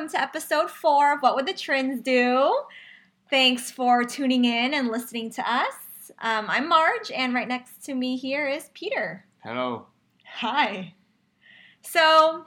Welcome 0.00 0.18
to 0.18 0.22
episode 0.22 0.70
four 0.70 1.12
of 1.12 1.20
What 1.20 1.36
Would 1.36 1.46
the 1.46 1.52
Trinh's 1.52 2.00
Do? 2.00 2.62
Thanks 3.28 3.70
for 3.70 4.02
tuning 4.02 4.46
in 4.46 4.72
and 4.72 4.88
listening 4.88 5.28
to 5.32 5.42
us. 5.46 6.10
Um, 6.20 6.46
I'm 6.48 6.70
Marge, 6.70 7.10
and 7.10 7.34
right 7.34 7.46
next 7.46 7.84
to 7.84 7.94
me 7.94 8.16
here 8.16 8.48
is 8.48 8.70
Peter. 8.72 9.26
Hello. 9.44 9.88
Hi. 10.36 10.94
So, 11.82 12.46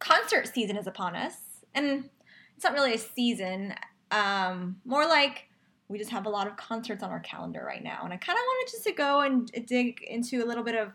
concert 0.00 0.52
season 0.52 0.76
is 0.76 0.88
upon 0.88 1.14
us, 1.14 1.36
and 1.76 2.10
it's 2.56 2.64
not 2.64 2.72
really 2.72 2.94
a 2.94 2.98
season, 2.98 3.74
um, 4.10 4.80
more 4.84 5.06
like 5.06 5.44
we 5.86 5.96
just 5.96 6.10
have 6.10 6.26
a 6.26 6.30
lot 6.30 6.48
of 6.48 6.56
concerts 6.56 7.04
on 7.04 7.10
our 7.10 7.20
calendar 7.20 7.62
right 7.64 7.84
now. 7.84 8.00
And 8.02 8.12
I 8.12 8.16
kind 8.16 8.36
of 8.36 8.42
wanted 8.42 8.72
just 8.72 8.84
to 8.86 8.92
go 8.92 9.20
and 9.20 9.48
dig 9.68 10.02
into 10.02 10.42
a 10.42 10.46
little 10.46 10.64
bit 10.64 10.74
of 10.74 10.88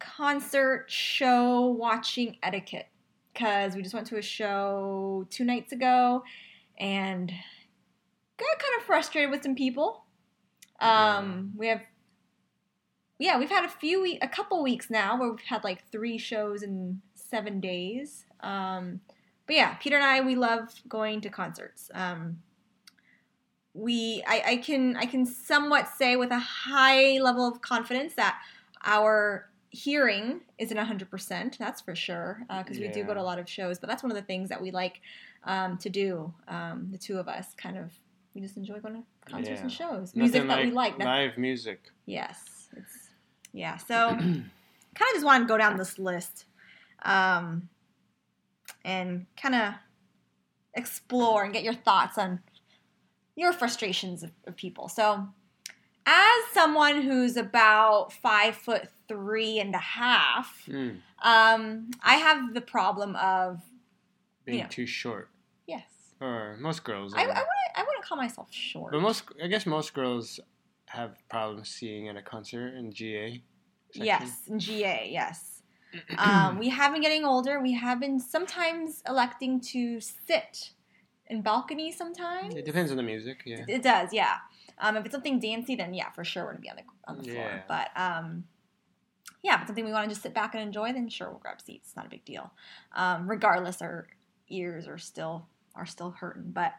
concert 0.00 0.86
show 0.88 1.66
watching 1.66 2.38
etiquette 2.42 2.88
because 3.36 3.74
we 3.74 3.82
just 3.82 3.94
went 3.94 4.06
to 4.06 4.16
a 4.16 4.22
show 4.22 5.26
two 5.28 5.44
nights 5.44 5.70
ago 5.70 6.22
and 6.78 7.28
got 7.28 8.58
kind 8.58 8.74
of 8.78 8.86
frustrated 8.86 9.30
with 9.30 9.42
some 9.42 9.54
people. 9.54 10.04
Um, 10.80 11.52
we 11.54 11.68
have, 11.68 11.82
yeah, 13.18 13.38
we've 13.38 13.50
had 13.50 13.64
a 13.64 13.68
few, 13.68 14.02
we- 14.02 14.18
a 14.22 14.28
couple 14.28 14.62
weeks 14.62 14.88
now 14.88 15.18
where 15.18 15.30
we've 15.30 15.40
had 15.40 15.64
like 15.64 15.90
three 15.92 16.16
shows 16.16 16.62
in 16.62 17.02
seven 17.14 17.60
days. 17.60 18.24
Um, 18.40 19.00
but 19.46 19.56
yeah, 19.56 19.74
Peter 19.74 19.96
and 19.96 20.04
I, 20.04 20.22
we 20.22 20.34
love 20.34 20.74
going 20.88 21.20
to 21.20 21.28
concerts. 21.28 21.90
Um, 21.94 22.38
we, 23.74 24.22
I, 24.26 24.42
I 24.46 24.56
can, 24.56 24.96
I 24.96 25.04
can 25.04 25.26
somewhat 25.26 25.88
say 25.88 26.16
with 26.16 26.30
a 26.30 26.38
high 26.38 27.18
level 27.18 27.46
of 27.46 27.60
confidence 27.60 28.14
that 28.14 28.38
our 28.82 29.50
hearing 29.76 30.40
isn't 30.58 30.76
100% 30.76 31.58
that's 31.58 31.82
for 31.82 31.94
sure 31.94 32.40
because 32.48 32.78
we 32.78 32.88
do 32.88 33.04
go 33.04 33.12
to 33.12 33.20
a 33.20 33.22
lot 33.22 33.38
of 33.38 33.46
shows 33.48 33.78
but 33.78 33.88
that's 33.88 34.02
one 34.02 34.10
of 34.10 34.16
the 34.16 34.22
things 34.22 34.48
that 34.48 34.60
we 34.60 34.70
like 34.70 35.02
um, 35.44 35.76
to 35.76 35.90
do 35.90 36.32
um, 36.48 36.88
the 36.90 36.96
two 36.96 37.18
of 37.18 37.28
us 37.28 37.48
kind 37.58 37.76
of 37.76 37.92
we 38.34 38.40
just 38.40 38.56
enjoy 38.56 38.78
going 38.80 38.94
to 38.94 39.30
concerts 39.30 39.60
and 39.60 39.70
shows 39.70 40.14
music 40.16 40.44
Nothing 40.44 40.48
that 40.48 40.64
we 40.64 40.70
like 40.70 40.98
live 40.98 41.36
music. 41.36 41.90
yes 42.06 42.68
it's 42.74 43.10
yeah 43.52 43.76
so 43.76 44.08
kind 44.18 44.44
of 44.44 45.14
just 45.14 45.26
wanted 45.26 45.44
to 45.44 45.48
go 45.48 45.58
down 45.58 45.76
this 45.76 45.98
list 45.98 46.46
um, 47.02 47.68
and 48.82 49.26
kind 49.40 49.54
of 49.54 49.74
explore 50.74 51.44
and 51.44 51.52
get 51.52 51.62
your 51.62 51.74
thoughts 51.74 52.16
on 52.16 52.40
your 53.34 53.52
frustrations 53.52 54.22
of, 54.22 54.30
of 54.46 54.56
people 54.56 54.88
so 54.88 55.28
as 56.06 56.44
someone 56.54 57.02
who's 57.02 57.36
about 57.36 58.12
five 58.12 58.56
foot 58.56 58.88
three 59.08 59.58
and 59.58 59.74
a 59.74 59.78
half 59.78 60.64
Mm, 60.68 61.00
um, 61.22 61.90
I 62.02 62.14
have 62.16 62.54
the 62.54 62.60
problem 62.60 63.16
of 63.16 63.60
being 64.44 64.58
Yeah. 64.60 64.66
too 64.68 64.86
short. 64.86 65.28
yes. 65.66 65.84
Or 66.20 66.56
most 66.60 66.82
girls. 66.84 67.12
I, 67.14 67.22
I 67.22 67.26
wouldn't 67.26 67.38
I 67.76 67.82
wouldn't 67.82 68.04
call 68.04 68.16
myself 68.16 68.48
short. 68.52 68.92
but 68.92 69.00
most, 69.00 69.24
I 69.42 69.48
guess 69.48 69.66
most 69.66 69.92
girls 69.92 70.40
have 70.86 71.16
problems 71.28 71.68
seeing 71.68 72.08
at 72.08 72.16
a 72.16 72.22
concert 72.22 72.74
in 72.74 72.90
GA. 72.92 73.42
section. 73.92 74.04
yes, 74.06 74.40
in 74.48 74.58
GA, 74.58 75.08
yes. 75.10 75.52
Um, 76.18 76.58
we 76.58 76.68
have 76.68 76.92
been 76.92 77.00
getting 77.02 77.24
older. 77.24 77.60
We 77.60 77.72
have 77.74 78.00
been 78.00 78.18
sometimes 78.20 79.02
electing 79.08 79.60
to 79.72 80.00
sit 80.00 80.70
in 81.26 81.42
balconies. 81.42 81.96
Sometimes 81.96 82.54
It 82.54 82.64
depends 82.64 82.90
on 82.90 82.96
the 82.96 83.02
music. 83.02 83.42
Yeah. 83.46 83.64
It 83.68 83.82
does, 83.82 84.12
yeah. 84.12 84.36
Um, 84.78 84.96
if 84.96 85.04
it's 85.06 85.12
something 85.12 85.38
dancey, 85.40 85.76
then 85.76 85.94
yeah, 85.94 86.10
for 86.10 86.24
sure 86.24 86.44
we're 86.44 86.52
gonna 86.52 86.60
be 86.60 86.70
on 86.70 86.76
the 86.76 86.82
on 87.10 87.16
the 87.18 87.24
floor. 87.32 87.64
But 87.68 87.88
um, 87.96 88.44
yeah, 89.42 89.54
if 89.54 89.60
it's 89.62 89.68
something 89.68 89.84
we 89.84 89.92
want 89.92 90.08
to 90.08 90.10
just 90.10 90.22
sit 90.22 90.34
back 90.34 90.54
and 90.54 90.62
enjoy, 90.62 90.92
then 90.92 91.08
sure 91.08 91.30
we'll 91.30 91.38
grab 91.38 91.60
seats. 91.60 91.88
It's 91.88 91.96
not 91.96 92.06
a 92.06 92.10
big 92.10 92.24
deal. 92.24 92.52
Um, 92.94 93.28
regardless, 93.28 93.80
our 93.80 94.08
ears 94.48 94.86
are 94.88 94.98
still 94.98 95.46
are 95.74 95.86
still 95.86 96.10
hurting. 96.10 96.50
But 96.52 96.72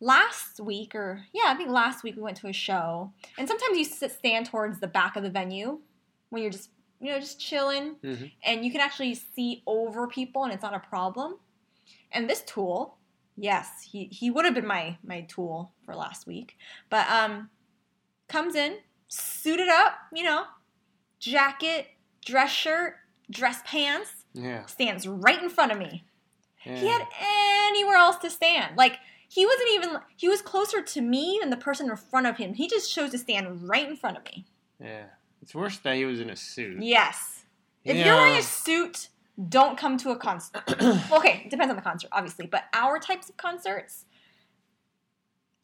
last 0.00 0.60
week, 0.60 0.94
or 0.94 1.24
yeah, 1.32 1.44
I 1.46 1.54
think 1.54 1.70
last 1.70 2.02
week 2.02 2.16
we 2.16 2.22
went 2.22 2.36
to 2.38 2.48
a 2.48 2.52
show, 2.52 3.12
and 3.38 3.48
sometimes 3.48 3.78
you 3.78 3.84
sit 3.84 4.12
stand 4.12 4.46
towards 4.46 4.80
the 4.80 4.86
back 4.86 5.16
of 5.16 5.22
the 5.22 5.30
venue 5.30 5.80
when 6.30 6.42
you're 6.42 6.52
just 6.52 6.70
you 7.00 7.10
know 7.10 7.18
just 7.18 7.40
chilling, 7.40 7.96
hmm 8.02 8.26
and 8.44 8.64
you 8.64 8.70
can 8.70 8.80
actually 8.80 9.14
see 9.14 9.62
over 9.66 10.06
people, 10.06 10.44
and 10.44 10.52
it's 10.52 10.62
not 10.62 10.74
a 10.74 10.80
problem. 10.80 11.36
And 12.12 12.28
this 12.28 12.42
tool, 12.42 12.98
yes, 13.40 13.82
he, 13.82 14.04
he 14.12 14.30
would 14.30 14.44
have 14.44 14.54
been 14.54 14.66
my 14.66 14.96
my 15.02 15.22
tool 15.22 15.72
for 15.84 15.94
last 15.96 16.26
week, 16.26 16.56
but 16.90 17.08
um, 17.10 17.48
comes 18.28 18.54
in 18.54 18.76
suited 19.08 19.68
up, 19.68 19.94
you 20.14 20.22
know, 20.22 20.44
jacket, 21.18 21.86
dress 22.24 22.50
shirt, 22.50 22.94
dress 23.30 23.60
pants, 23.64 24.10
Yeah. 24.34 24.66
stands 24.66 25.06
right 25.08 25.42
in 25.42 25.48
front 25.48 25.72
of 25.72 25.78
me. 25.78 26.04
yeah. 26.64 26.76
He 26.76 26.86
had 26.88 27.02
anywhere 27.68 27.96
else 27.96 28.16
to 28.18 28.30
stand, 28.30 28.76
like. 28.76 28.98
He 29.32 29.46
wasn't 29.46 29.68
even, 29.74 29.90
he 30.16 30.28
was 30.28 30.42
closer 30.42 30.82
to 30.82 31.00
me 31.00 31.38
than 31.40 31.50
the 31.50 31.56
person 31.56 31.88
in 31.88 31.94
front 31.94 32.26
of 32.26 32.36
him. 32.36 32.52
He 32.54 32.66
just 32.66 32.92
chose 32.92 33.12
to 33.12 33.18
stand 33.18 33.62
right 33.68 33.88
in 33.88 33.94
front 33.96 34.16
of 34.16 34.24
me. 34.24 34.44
yeah. 34.80 35.04
It's 35.40 35.54
worse 35.54 35.78
that 35.78 35.94
he 35.94 36.04
was 36.04 36.18
in 36.18 36.30
a 36.30 36.34
suit. 36.34 36.82
Yes. 36.82 37.44
If 37.84 37.94
Yeah. 37.96 38.06
you're 38.06 38.16
wearing 38.16 38.38
a 38.38 38.42
suit, 38.42 39.08
don't 39.48 39.78
come 39.78 39.96
to 39.98 40.10
a 40.10 40.16
concert. 40.16 40.62
Okay, 41.12 41.42
it 41.44 41.50
depends 41.50 41.70
on 41.70 41.76
the 41.76 41.82
concert, 41.82 42.08
obviously, 42.12 42.46
but 42.46 42.64
our 42.72 42.98
types 42.98 43.28
of 43.28 43.36
concerts, 43.36 44.04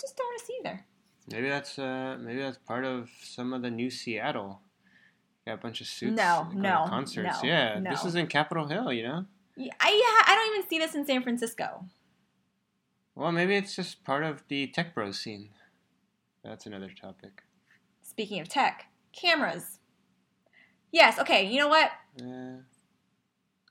just 0.00 0.16
don't 0.16 0.26
want 0.26 0.40
to 0.40 0.46
see 0.46 0.58
there. 0.62 0.86
Maybe 1.30 1.48
that's 1.48 1.78
uh 1.78 2.16
maybe 2.20 2.40
that's 2.40 2.58
part 2.58 2.84
of 2.84 3.10
some 3.22 3.52
of 3.52 3.62
the 3.62 3.70
new 3.70 3.90
Seattle. 3.90 4.60
Got 5.46 5.54
a 5.54 5.56
bunch 5.58 5.80
of 5.80 5.86
suits. 5.86 6.16
No, 6.16 6.48
no, 6.54 6.84
concerts. 6.88 7.42
no, 7.42 7.48
yeah, 7.48 7.80
this 7.80 8.04
is 8.04 8.14
in 8.14 8.26
Capitol 8.26 8.66
Hill. 8.66 8.92
You 8.92 9.02
know. 9.04 9.24
Yeah, 9.56 9.72
I, 9.80 9.88
yeah, 9.88 10.32
I 10.32 10.34
don't 10.36 10.58
even 10.58 10.68
see 10.68 10.78
this 10.78 10.94
in 10.94 11.06
San 11.06 11.22
Francisco. 11.22 11.86
Well, 13.14 13.32
maybe 13.32 13.56
it's 13.56 13.74
just 13.74 14.04
part 14.04 14.22
of 14.22 14.42
the 14.48 14.66
tech 14.66 14.94
bro 14.94 15.10
scene. 15.12 15.50
That's 16.44 16.66
another 16.66 16.90
topic. 16.90 17.42
Speaking 18.02 18.40
of 18.40 18.48
tech, 18.48 18.86
cameras. 19.12 19.78
Yes, 20.92 21.18
okay, 21.18 21.46
you 21.46 21.58
know 21.58 21.68
what? 21.68 21.90
Uh, 22.20 22.60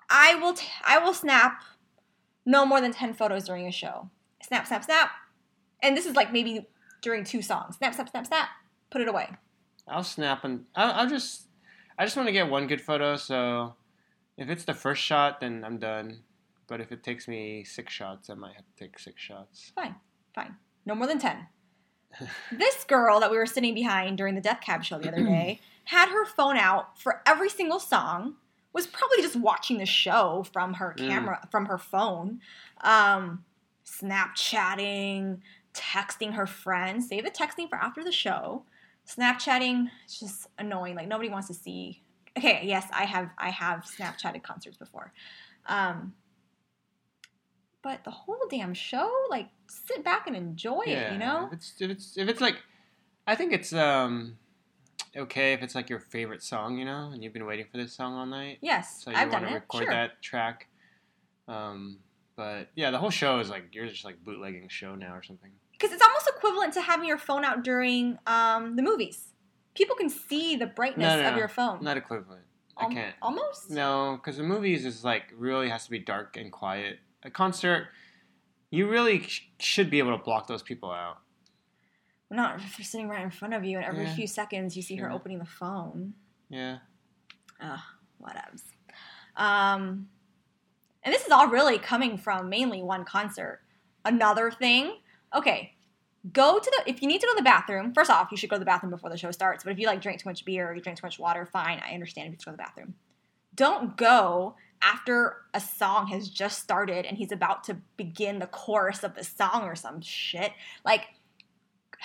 I 0.09 0.35
will 0.35 0.53
t- 0.53 0.67
I 0.83 0.99
will 0.99 1.13
snap 1.13 1.61
no 2.45 2.65
more 2.65 2.81
than 2.81 2.91
10 2.91 3.13
photos 3.13 3.45
during 3.45 3.67
a 3.67 3.71
show. 3.71 4.09
Snap, 4.41 4.67
snap, 4.67 4.83
snap. 4.83 5.09
And 5.81 5.97
this 5.97 6.05
is 6.05 6.15
like 6.15 6.31
maybe 6.31 6.67
during 7.01 7.23
two 7.23 7.41
songs. 7.41 7.77
Snap, 7.77 7.93
snap, 7.93 8.09
snap, 8.09 8.27
snap. 8.27 8.49
Put 8.89 9.01
it 9.01 9.07
away. 9.07 9.29
I'll 9.87 10.03
snap 10.03 10.43
and 10.43 10.65
I'll, 10.75 10.91
I'll 10.91 11.09
just 11.09 11.47
I 11.97 12.05
just 12.05 12.17
want 12.17 12.27
to 12.27 12.33
get 12.33 12.49
one 12.49 12.67
good 12.67 12.81
photo. 12.81 13.15
So 13.15 13.75
if 14.37 14.49
it's 14.49 14.65
the 14.65 14.73
first 14.73 15.01
shot, 15.01 15.41
then 15.41 15.63
I'm 15.65 15.77
done. 15.77 16.21
But 16.67 16.81
if 16.81 16.91
it 16.91 17.03
takes 17.03 17.27
me 17.27 17.63
six 17.63 17.93
shots, 17.93 18.29
I 18.29 18.33
might 18.33 18.55
have 18.55 18.65
to 18.65 18.83
take 18.83 18.97
six 18.99 19.21
shots. 19.21 19.71
Fine, 19.75 19.95
fine. 20.33 20.55
No 20.85 20.95
more 20.95 21.07
than 21.07 21.19
10. 21.19 21.47
this 22.51 22.83
girl 22.85 23.19
that 23.19 23.31
we 23.31 23.37
were 23.37 23.45
sitting 23.45 23.73
behind 23.73 24.17
during 24.17 24.35
the 24.35 24.41
Death 24.41 24.61
Cab 24.61 24.83
show 24.83 24.97
the 24.97 25.09
other 25.09 25.23
day 25.23 25.59
had 25.85 26.09
her 26.09 26.25
phone 26.25 26.57
out 26.57 26.99
for 26.99 27.21
every 27.25 27.49
single 27.49 27.79
song, 27.79 28.35
was 28.75 28.85
probably 28.85 29.21
just 29.21 29.37
watching 29.37 29.77
the 29.77 29.85
show 29.85 30.45
from 30.51 30.73
her 30.75 30.93
Mm. 30.97 31.07
camera, 31.07 31.47
from 31.49 31.65
her 31.65 31.77
phone, 31.77 32.41
um, 32.81 33.43
Snapchatting, 33.85 35.39
texting 35.73 36.33
her 36.33 36.45
friends. 36.45 37.07
Save 37.07 37.23
the 37.23 37.31
texting 37.31 37.69
for 37.69 37.77
after 37.77 38.03
the 38.03 38.11
show. 38.11 38.65
Snapchatting, 39.07 39.89
it's 40.03 40.19
just 40.19 40.47
annoying. 40.57 40.95
Like 40.95 41.07
nobody 41.07 41.29
wants 41.29 41.47
to 41.47 41.53
see. 41.53 42.03
Okay, 42.37 42.61
yes, 42.65 42.85
I 42.91 43.05
have 43.05 43.29
I 43.37 43.49
have 43.49 43.85
Snapchatted 43.85 44.43
concerts 44.43 44.77
before. 44.77 45.13
Um, 45.67 46.13
but 47.81 48.03
the 48.03 48.11
whole 48.11 48.47
damn 48.49 48.73
show, 48.73 49.09
like, 49.29 49.47
sit 49.67 50.03
back 50.03 50.25
and 50.27 50.35
enjoy 50.35 50.81
it, 50.85 51.13
you 51.13 51.19
know? 51.19 51.47
If 51.47 51.53
it's 51.53 51.73
if 51.79 51.89
it's 51.91 52.17
if 52.17 52.27
it's 52.27 52.41
like, 52.41 52.57
I 53.27 53.35
think 53.35 53.53
it's 53.53 53.71
um 53.73 54.37
okay 55.15 55.53
if 55.53 55.61
it's 55.61 55.75
like 55.75 55.89
your 55.89 55.99
favorite 55.99 56.43
song, 56.43 56.77
you 56.77 56.85
know, 56.85 57.09
and 57.13 57.23
you've 57.23 57.33
been 57.33 57.45
waiting 57.45 57.65
for 57.71 57.77
this 57.77 57.93
song 57.93 58.13
all 58.13 58.25
night, 58.25 58.57
Yes, 58.61 59.03
so 59.03 59.11
you 59.11 59.17
I've 59.17 59.29
want 59.31 59.43
done 59.43 59.51
to 59.51 59.57
it. 59.57 59.59
record 59.61 59.83
Sure. 59.83 59.93
that 59.93 60.21
track. 60.21 60.67
Um, 61.47 61.99
but 62.35 62.69
yeah, 62.75 62.91
the 62.91 62.97
whole 62.97 63.09
show 63.09 63.39
is 63.39 63.49
like 63.49 63.65
you're 63.71 63.87
just 63.87 64.03
like 64.05 64.23
bootlegging 64.23 64.65
a 64.65 64.69
show 64.69 64.95
now 64.95 65.13
or 65.13 65.23
something. 65.23 65.51
Because 65.71 65.91
it's 65.91 66.01
almost 66.03 66.29
equivalent 66.35 66.73
to 66.73 66.81
having 66.81 67.07
your 67.07 67.17
phone 67.17 67.43
out 67.45 67.63
during 67.63 68.17
um, 68.27 68.75
the 68.75 68.81
movies. 68.81 69.33
People 69.73 69.95
can 69.95 70.09
see 70.09 70.55
the 70.55 70.65
brightness 70.67 71.05
No, 71.07 71.21
no, 71.21 71.27
of 71.27 71.33
no. 71.33 71.39
your 71.39 71.47
phone. 71.49 71.83
Not 71.83 71.97
equivalent. 71.97 72.43
Al- 72.79 72.89
I 72.89 72.93
can't. 72.93 73.15
Almost? 73.21 73.69
No, 73.69 74.17
because 74.21 74.37
the 74.37 74.43
movies 74.43 74.85
is 74.85 75.03
like 75.03 75.23
really 75.37 75.69
has 75.69 75.83
to 75.85 75.91
be 75.91 75.99
dark 75.99 76.37
and 76.37 76.51
quiet. 76.51 76.99
A 77.23 77.29
concert, 77.29 77.87
you 78.71 78.87
really 78.89 79.21
sh- 79.23 79.49
should 79.59 79.89
be 79.89 79.99
able 79.99 80.17
to 80.17 80.23
block 80.23 80.47
those 80.47 80.63
people 80.63 80.91
out. 80.91 81.17
Not 82.29 82.59
if 82.59 82.77
they're 82.77 82.85
sitting 82.85 83.07
right 83.07 83.23
in 83.23 83.29
front 83.29 83.53
of 83.53 83.63
you, 83.63 83.77
and 83.77 83.85
every 83.85 84.05
Yeah. 84.05 84.15
few 84.15 84.27
seconds 84.27 84.75
you 84.75 84.81
see 84.81 84.95
her 84.95 85.11
opening 85.11 85.39
the 85.39 85.45
phone. 85.45 86.15
Yeah. 86.49 86.79
Ugh, 87.59 87.79
whatevs. 88.21 88.63
Um, 89.35 90.09
and 91.03 91.13
this 91.13 91.25
is 91.25 91.31
all 91.31 91.47
really 91.47 91.77
coming 91.77 92.17
from 92.17 92.49
mainly 92.49 92.81
one 92.81 93.05
concert. 93.05 93.61
Another 94.03 94.49
thing, 94.51 95.01
okay, 95.33 95.75
go 96.33 96.57
to 96.57 96.71
the 96.71 96.89
if 96.89 97.01
you 97.01 97.07
need 97.07 97.21
to 97.21 97.27
go 97.27 97.33
to 97.33 97.37
the 97.37 97.43
bathroom. 97.43 97.93
First 97.93 98.09
off, 98.09 98.31
you 98.31 98.37
should 98.37 98.49
go 98.49 98.55
to 98.55 98.59
the 98.59 98.65
bathroom 98.65 98.89
before 98.91 99.09
the 99.09 99.17
show 99.17 99.31
starts. 99.31 99.63
But 99.63 99.73
if 99.73 99.79
you 99.79 99.85
like 99.85 100.01
drink 100.01 100.21
too 100.21 100.29
much 100.29 100.45
beer 100.45 100.69
or 100.69 100.75
you 100.75 100.81
drink 100.81 100.99
too 100.99 101.05
much 101.05 101.19
water, 101.19 101.45
fine, 101.45 101.79
I 101.85 101.93
understand 101.93 102.27
if 102.27 102.39
you 102.39 102.45
go 102.45 102.51
to 102.51 102.57
the 102.57 102.63
bathroom. 102.63 102.95
Don't 103.53 103.95
go 103.95 104.55
after 104.81 105.43
a 105.53 105.61
song 105.61 106.07
has 106.07 106.27
just 106.29 106.59
started 106.61 107.05
and 107.05 107.17
he's 107.17 107.31
about 107.31 107.63
to 107.65 107.75
begin 107.97 108.39
the 108.39 108.47
chorus 108.47 109.03
of 109.03 109.15
the 109.15 109.23
song 109.23 109.63
or 109.63 109.75
some 109.75 110.01
shit. 110.01 110.51
Like, 110.83 111.07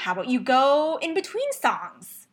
how 0.00 0.12
about 0.12 0.28
you 0.28 0.40
go 0.40 0.98
in 1.02 1.14
between 1.14 1.50
songs? 1.52 2.26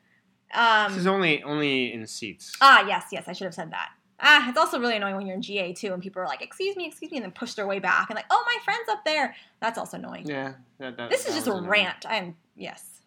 Um, 0.54 0.92
this 0.92 1.00
is 1.02 1.08
only 1.08 1.44
only 1.44 1.94
in 1.94 2.08
seats. 2.08 2.54
ah, 2.62 2.86
yes, 2.88 3.06
yes, 3.12 3.28
I 3.28 3.34
should 3.34 3.46
have 3.46 3.54
said 3.54 3.72
that. 3.72 3.90
Ah, 4.20 4.50
it's 4.50 4.58
also 4.58 4.80
really 4.80 4.96
annoying 4.96 5.16
when 5.16 5.28
you're 5.28 5.36
in 5.36 5.42
GA 5.42 5.74
too, 5.74 5.94
and 5.94 6.02
people 6.02 6.22
are 6.22 6.26
like, 6.26 6.42
"Excuse 6.42 6.76
me, 6.76 6.88
excuse 6.88 7.12
me," 7.12 7.18
and 7.18 7.26
then 7.26 7.32
push 7.32 7.54
their 7.54 7.68
way 7.68 7.80
back 7.80 8.10
and 8.10 8.16
like, 8.16 8.26
"Oh, 8.32 8.44
my 8.46 8.58
friend's 8.64 8.90
up 8.90 9.04
there." 9.06 9.36
That's 9.60 9.78
also 9.78 9.98
annoying. 9.98 10.26
yeah, 10.28 10.54
that, 10.80 10.98
that, 10.98 11.10
this 11.10 11.28
is 11.28 11.36
just 11.36 11.48
a 11.48 11.52
annoying. 11.52 11.70
rant. 11.70 12.06
I 12.08 12.16
am 12.16 12.36
yes. 12.56 13.02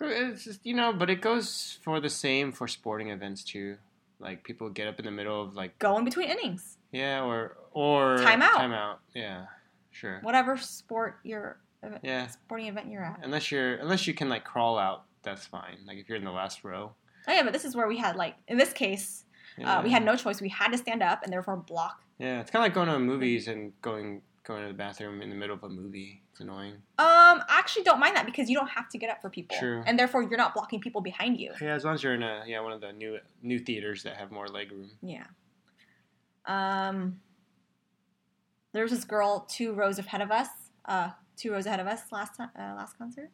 It's 0.00 0.44
just 0.44 0.66
you 0.66 0.74
know, 0.74 0.92
but 0.92 1.10
it 1.10 1.20
goes 1.20 1.78
for 1.82 2.00
the 2.00 2.10
same 2.10 2.52
for 2.52 2.68
sporting 2.68 3.08
events 3.10 3.42
too. 3.44 3.76
Like 4.18 4.44
people 4.44 4.68
get 4.68 4.86
up 4.88 4.98
in 4.98 5.04
the 5.04 5.10
middle 5.10 5.40
of 5.42 5.54
like 5.54 5.78
Go 5.78 5.96
in 5.96 6.04
between 6.04 6.28
innings, 6.28 6.76
yeah, 6.92 7.22
or 7.22 7.56
or 7.72 8.18
Timeout. 8.18 8.50
Timeout. 8.52 8.96
Yeah, 9.14 9.46
sure. 9.90 10.18
whatever 10.22 10.56
sport 10.58 11.18
you're 11.24 11.56
Yeah, 12.02 12.26
sporting 12.28 12.66
event 12.68 12.90
you're 12.90 13.04
at. 13.04 13.20
unless 13.22 13.50
you're 13.50 13.74
unless 13.76 14.06
you 14.06 14.14
can 14.14 14.28
like 14.28 14.44
crawl 14.44 14.78
out, 14.78 15.04
that's 15.22 15.44
fine. 15.46 15.78
Like 15.86 15.98
if 15.98 16.08
you're 16.08 16.18
in 16.18 16.24
the 16.24 16.30
last 16.30 16.64
row. 16.64 16.92
Oh 17.28 17.32
yeah, 17.32 17.42
but 17.42 17.52
this 17.52 17.64
is 17.64 17.74
where 17.76 17.88
we 17.88 17.98
had 17.98 18.16
like 18.16 18.34
in 18.48 18.56
this 18.58 18.72
case, 18.72 19.24
Yeah. 19.58 19.78
uh, 19.78 19.82
we 19.82 19.90
had 19.90 20.04
no 20.04 20.16
choice. 20.16 20.40
We 20.40 20.48
had 20.48 20.68
to 20.72 20.78
stand 20.78 21.02
up 21.02 21.22
and 21.24 21.32
therefore 21.32 21.56
block. 21.56 22.02
Yeah, 22.18 22.40
it's 22.40 22.50
kind 22.50 22.62
of 22.64 22.66
like 22.66 22.74
going 22.74 22.88
to 22.88 22.98
movies 22.98 23.48
and 23.48 23.72
going 23.82 24.22
going 24.44 24.62
to 24.62 24.68
the 24.68 24.74
bathroom 24.74 25.22
in 25.22 25.30
the 25.30 25.36
middle 25.36 25.54
of 25.56 25.62
a 25.64 25.68
movie. 25.68 26.22
It's 26.32 26.40
annoying. 26.40 26.72
Um, 26.74 26.80
I 26.98 27.44
actually 27.58 27.84
don't 27.84 28.00
mind 28.00 28.16
that 28.16 28.26
because 28.26 28.48
you 28.48 28.56
don't 28.56 28.70
have 28.70 28.88
to 28.90 28.98
get 28.98 29.10
up 29.10 29.20
for 29.20 29.28
people, 29.30 29.56
True. 29.58 29.82
and 29.86 29.98
therefore 29.98 30.22
you're 30.22 30.38
not 30.38 30.54
blocking 30.54 30.80
people 30.80 31.00
behind 31.00 31.38
you. 31.38 31.52
Yeah, 31.60 31.74
as 31.74 31.84
long 31.84 31.94
as 31.94 32.02
you're 32.02 32.14
in 32.14 32.22
a 32.22 32.42
yeah 32.46 32.60
one 32.60 32.72
of 32.72 32.80
the 32.80 32.92
new 32.92 33.18
new 33.42 33.58
theaters 33.58 34.02
that 34.04 34.16
have 34.16 34.30
more 34.30 34.46
leg 34.48 34.70
room. 34.72 34.90
Yeah. 35.02 35.24
Um, 36.46 37.20
there 38.72 38.82
was 38.82 38.92
this 38.92 39.04
girl 39.04 39.46
two 39.48 39.74
rows 39.74 39.98
ahead 39.98 40.20
of 40.22 40.30
us, 40.30 40.48
uh, 40.86 41.10
two 41.36 41.52
rows 41.52 41.66
ahead 41.66 41.80
of 41.80 41.86
us 41.86 42.00
last 42.12 42.36
time, 42.36 42.50
uh, 42.58 42.74
last 42.76 42.96
concert. 42.98 43.30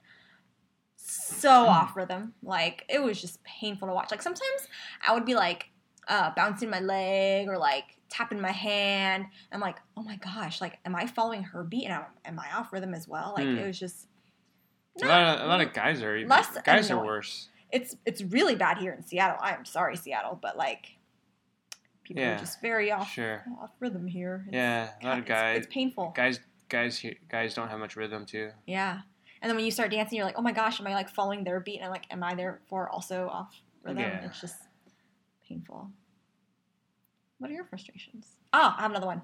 So 0.96 1.50
off 1.66 1.96
rhythm, 1.96 2.34
like 2.42 2.84
it 2.88 3.00
was 3.02 3.20
just 3.20 3.42
painful 3.44 3.88
to 3.88 3.94
watch. 3.94 4.10
Like 4.10 4.22
sometimes 4.22 4.66
I 5.06 5.14
would 5.14 5.24
be 5.24 5.34
like 5.34 5.70
uh, 6.08 6.30
bouncing 6.34 6.70
my 6.70 6.80
leg 6.80 7.48
or 7.48 7.56
like 7.56 7.84
tapping 8.08 8.40
my 8.40 8.50
hand. 8.50 9.26
I'm 9.52 9.60
like, 9.60 9.76
oh 9.96 10.02
my 10.02 10.16
gosh, 10.16 10.60
like 10.60 10.78
am 10.84 10.96
I 10.96 11.06
following 11.06 11.42
her 11.44 11.62
beat 11.62 11.84
and 11.84 11.92
am, 11.94 12.04
am 12.24 12.40
I 12.40 12.56
off 12.58 12.72
rhythm 12.72 12.94
as 12.94 13.06
well? 13.06 13.32
Like 13.36 13.46
Hmm. 13.46 13.58
it 13.58 13.66
was 13.66 13.78
just 13.78 14.06
A 15.02 15.06
lot 15.06 15.38
of 15.38 15.44
a 15.44 15.46
lot 15.46 15.60
of 15.60 15.72
guys 15.72 16.02
are 16.02 16.16
even, 16.16 16.28
Less 16.28 16.48
guys 16.64 16.90
are 16.90 17.02
worse. 17.04 17.48
it's 17.70 17.96
it's 18.04 18.22
really 18.22 18.56
bad 18.56 18.78
here 18.78 18.92
in 18.92 19.04
Seattle. 19.06 19.38
I 19.40 19.54
am 19.54 19.64
sorry, 19.64 19.96
Seattle, 19.96 20.38
but 20.42 20.56
like 20.56 20.96
people 22.02 22.22
Yeah, 22.22 22.34
are 22.34 22.38
just 22.38 22.60
very 22.60 22.90
off 22.90 23.08
Sure. 23.12 23.44
off 23.62 23.70
rhythm 23.78 24.06
here. 24.08 24.44
It's, 24.48 24.54
Yeah, 24.54 24.90
a 25.00 25.06
lot 25.06 25.18
of 25.18 25.24
it's- 25.24 25.28
guys 25.40 25.58
It's, 25.64 25.72
painful. 25.72 26.12
guys 26.16 26.40
guys 26.68 27.04
guys 27.30 27.54
don't 27.54 27.68
have 27.68 27.78
much 27.78 27.96
rhythm 27.96 28.26
too. 28.26 28.50
Yeah. 28.66 29.00
And 29.40 29.48
then 29.48 29.56
when 29.56 29.64
you 29.64 29.70
start 29.70 29.90
dancing, 29.92 30.16
you're 30.16 30.26
like, 30.26 30.38
oh 30.38 30.42
my 30.42 30.52
gosh, 30.52 30.80
am 30.80 30.86
I 30.86 30.94
like 30.94 31.08
following 31.08 31.44
their 31.44 31.60
beat? 31.60 31.76
And 31.76 31.84
I'm 31.84 31.90
like, 31.92 32.06
am 32.10 32.24
I 32.24 32.34
therefore 32.34 32.88
also 32.90 33.28
off 33.28 33.54
rhythm? 33.82 33.98
Yeah. 34.00 34.24
It's 34.24 34.40
just 34.40 34.56
painful. 35.48 35.90
What 37.38 37.50
are 37.50 37.54
your 37.54 37.64
frustrations? 37.64 38.26
Oh, 38.52 38.74
I 38.76 38.82
have 38.82 38.90
another 38.90 39.06
one. 39.06 39.22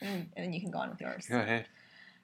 And 0.00 0.28
then 0.36 0.52
you 0.52 0.60
can 0.60 0.70
go 0.70 0.78
on 0.78 0.90
with 0.90 1.00
yours. 1.00 1.26
Go 1.28 1.38
ahead. 1.40 1.66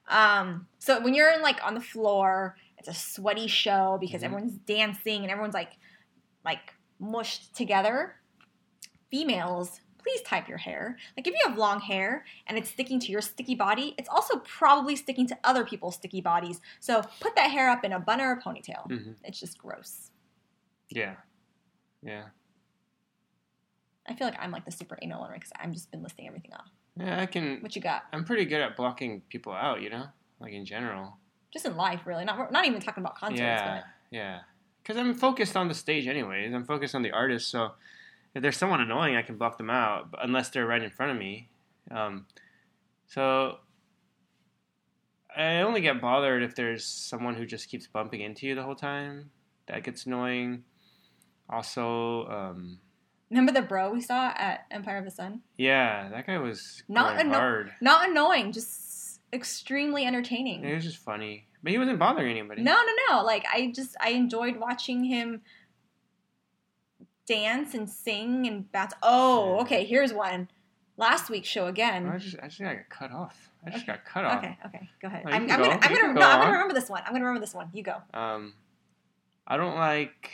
Um, 0.07 0.67
so 0.79 0.99
when 1.01 1.13
you're 1.13 1.31
in 1.31 1.41
like 1.41 1.59
on 1.63 1.73
the 1.75 1.79
floor, 1.81 2.57
it's 2.77 2.87
a 2.87 2.93
sweaty 2.93 3.47
show 3.47 3.97
because 4.01 4.21
Mhm. 4.21 4.25
everyone's 4.25 4.57
dancing 4.57 5.21
and 5.21 5.31
everyone's 5.31 5.53
like 5.53 5.73
like 6.43 6.73
mushed 6.99 7.55
together. 7.55 8.15
Females, 9.11 9.81
please 10.03 10.21
type 10.23 10.47
your 10.47 10.57
hair. 10.57 10.97
Like 11.17 11.27
if 11.27 11.33
you 11.33 11.39
have 11.47 11.57
long 11.57 11.79
hair 11.79 12.25
and 12.47 12.57
it's 12.57 12.69
sticking 12.69 12.99
to 13.01 13.11
your 13.11 13.21
sticky 13.21 13.55
body, 13.55 13.95
it's 13.97 14.09
also 14.09 14.39
probably 14.39 14.95
sticking 14.95 15.27
to 15.27 15.37
other 15.43 15.63
people's 15.65 15.95
sticky 15.95 16.21
bodies. 16.21 16.59
So 16.79 17.01
put 17.19 17.35
that 17.35 17.51
hair 17.51 17.69
up 17.69 17.83
in 17.83 17.91
a 17.93 17.99
bun 17.99 18.19
or 18.21 18.31
a 18.31 18.41
ponytail. 18.41 18.87
hmm 18.87 19.11
It's 19.23 19.39
just 19.39 19.57
gross. 19.57 20.11
Yeah, 20.89 21.15
yeah, 22.03 22.25
I 24.07 24.13
feel 24.15 24.27
like 24.27 24.37
I'm 24.39 24.51
like 24.51 24.65
the 24.65 24.71
super 24.71 24.97
anal 25.01 25.21
one 25.21 25.31
because 25.33 25.51
I've 25.59 25.71
just 25.71 25.91
been 25.91 26.03
listing 26.03 26.27
everything 26.27 26.51
off. 26.53 26.69
yeah. 26.97 27.21
I 27.21 27.25
can. 27.25 27.61
What 27.61 27.75
you 27.75 27.81
got? 27.81 28.03
I'm 28.11 28.25
pretty 28.25 28.45
good 28.45 28.61
at 28.61 28.75
blocking 28.75 29.21
people 29.29 29.53
out. 29.53 29.81
You 29.81 29.89
know, 29.89 30.05
like 30.39 30.53
in 30.53 30.65
general. 30.65 31.17
Just 31.53 31.65
in 31.65 31.75
life, 31.75 32.01
really. 32.05 32.25
Not 32.25 32.51
not 32.51 32.65
even 32.65 32.81
talking 32.81 33.03
about 33.03 33.15
concerts. 33.15 33.39
yeah, 33.41 33.83
yeah. 34.09 34.39
Because 34.81 34.97
I'm 34.97 35.13
focused 35.13 35.55
on 35.55 35.67
the 35.67 35.73
stage, 35.75 36.07
anyways. 36.07 36.53
I'm 36.53 36.65
focused 36.65 36.95
on 36.95 37.03
the 37.03 37.11
artist. 37.11 37.49
So 37.49 37.71
if 38.35 38.41
there's 38.41 38.57
someone 38.57 38.81
annoying, 38.81 39.15
I 39.15 39.21
can 39.21 39.37
block 39.37 39.57
them 39.57 39.69
out, 39.69 40.13
unless 40.21 40.49
they're 40.49 40.65
right 40.67 40.81
in 40.81 40.89
front 40.89 41.11
of 41.11 41.17
me. 41.17 41.49
Um, 41.89 42.25
so 43.07 43.57
I 45.35 45.61
only 45.61 45.81
get 45.81 46.01
bothered 46.01 46.43
if 46.43 46.55
there's 46.55 46.83
someone 46.85 47.35
who 47.35 47.45
just 47.45 47.69
keeps 47.69 47.87
bumping 47.87 48.21
into 48.21 48.47
you 48.47 48.55
the 48.55 48.63
whole 48.63 48.75
time. 48.75 49.31
That 49.67 49.83
gets 49.83 50.05
annoying. 50.05 50.63
Also, 51.49 52.27
um, 52.27 52.79
remember 53.29 53.51
the 53.51 53.61
bro 53.61 53.91
we 53.91 54.01
saw 54.01 54.29
at 54.35 54.65
Empire 54.71 54.97
of 54.97 55.05
the 55.05 55.11
Sun? 55.11 55.41
yeah, 55.57 56.09
that 56.09 56.27
guy 56.27 56.37
was 56.37 56.83
Not 56.87 57.19
anno- 57.19 57.33
hard. 57.37 57.71
Not 57.81 58.09
annoying, 58.09 58.51
just 58.51 59.19
extremely 59.33 60.05
entertaining. 60.05 60.63
It 60.63 60.75
was 60.75 60.83
just 60.83 60.97
funny, 60.97 61.45
but 61.63 61.71
he 61.71 61.77
wasn't 61.77 61.99
bothering 61.99 62.31
anybody. 62.31 62.61
No, 62.63 62.73
no, 62.75 62.91
no. 63.15 63.23
Like 63.23 63.45
I 63.53 63.71
just 63.73 63.95
I 64.01 64.09
enjoyed 64.11 64.57
watching 64.57 65.03
him 65.05 65.41
dance 67.25 67.73
and 67.73 67.89
sing 67.89 68.47
and 68.47 68.71
bounce. 68.71 68.93
Oh, 69.03 69.55
Yeah. 69.55 69.61
okay. 69.61 69.85
Here's 69.85 70.13
one. 70.13 70.49
Last 70.97 71.29
week's 71.29 71.47
show 71.47 71.67
again. 71.67 72.05
I 72.05 72.15
again. 72.15 72.19
just, 72.19 72.35
I 72.43 72.47
just 72.47 72.59
got 72.61 72.75
cut 72.89 73.11
off. 73.11 73.49
I 73.65 73.69
just 73.71 73.83
Okay. 73.83 73.93
got 73.93 74.05
cut 74.05 74.25
off. 74.25 74.37
Okay, 74.39 74.57
okay. 74.65 74.89
Go 75.01 75.07
ahead. 75.07 75.23
Oh, 75.25 75.29
I'm, 75.29 75.43
I'm 75.43 75.47
gonna. 75.47 75.63
I'm 75.63 75.79
gonna, 75.79 75.95
can 75.95 76.15
no, 76.15 76.21
I'm 76.29 76.39
gonna 76.39 76.51
remember 76.53 76.73
this 76.73 76.89
one. 76.89 77.01
I'm 77.05 77.13
gonna 77.13 77.25
remember 77.25 77.45
this 77.45 77.53
one. 77.55 77.69
You 77.73 77.83
go. 77.83 77.95
Um, 78.13 78.53
I 79.47 79.57
don't 79.57 79.75
like, 79.75 80.29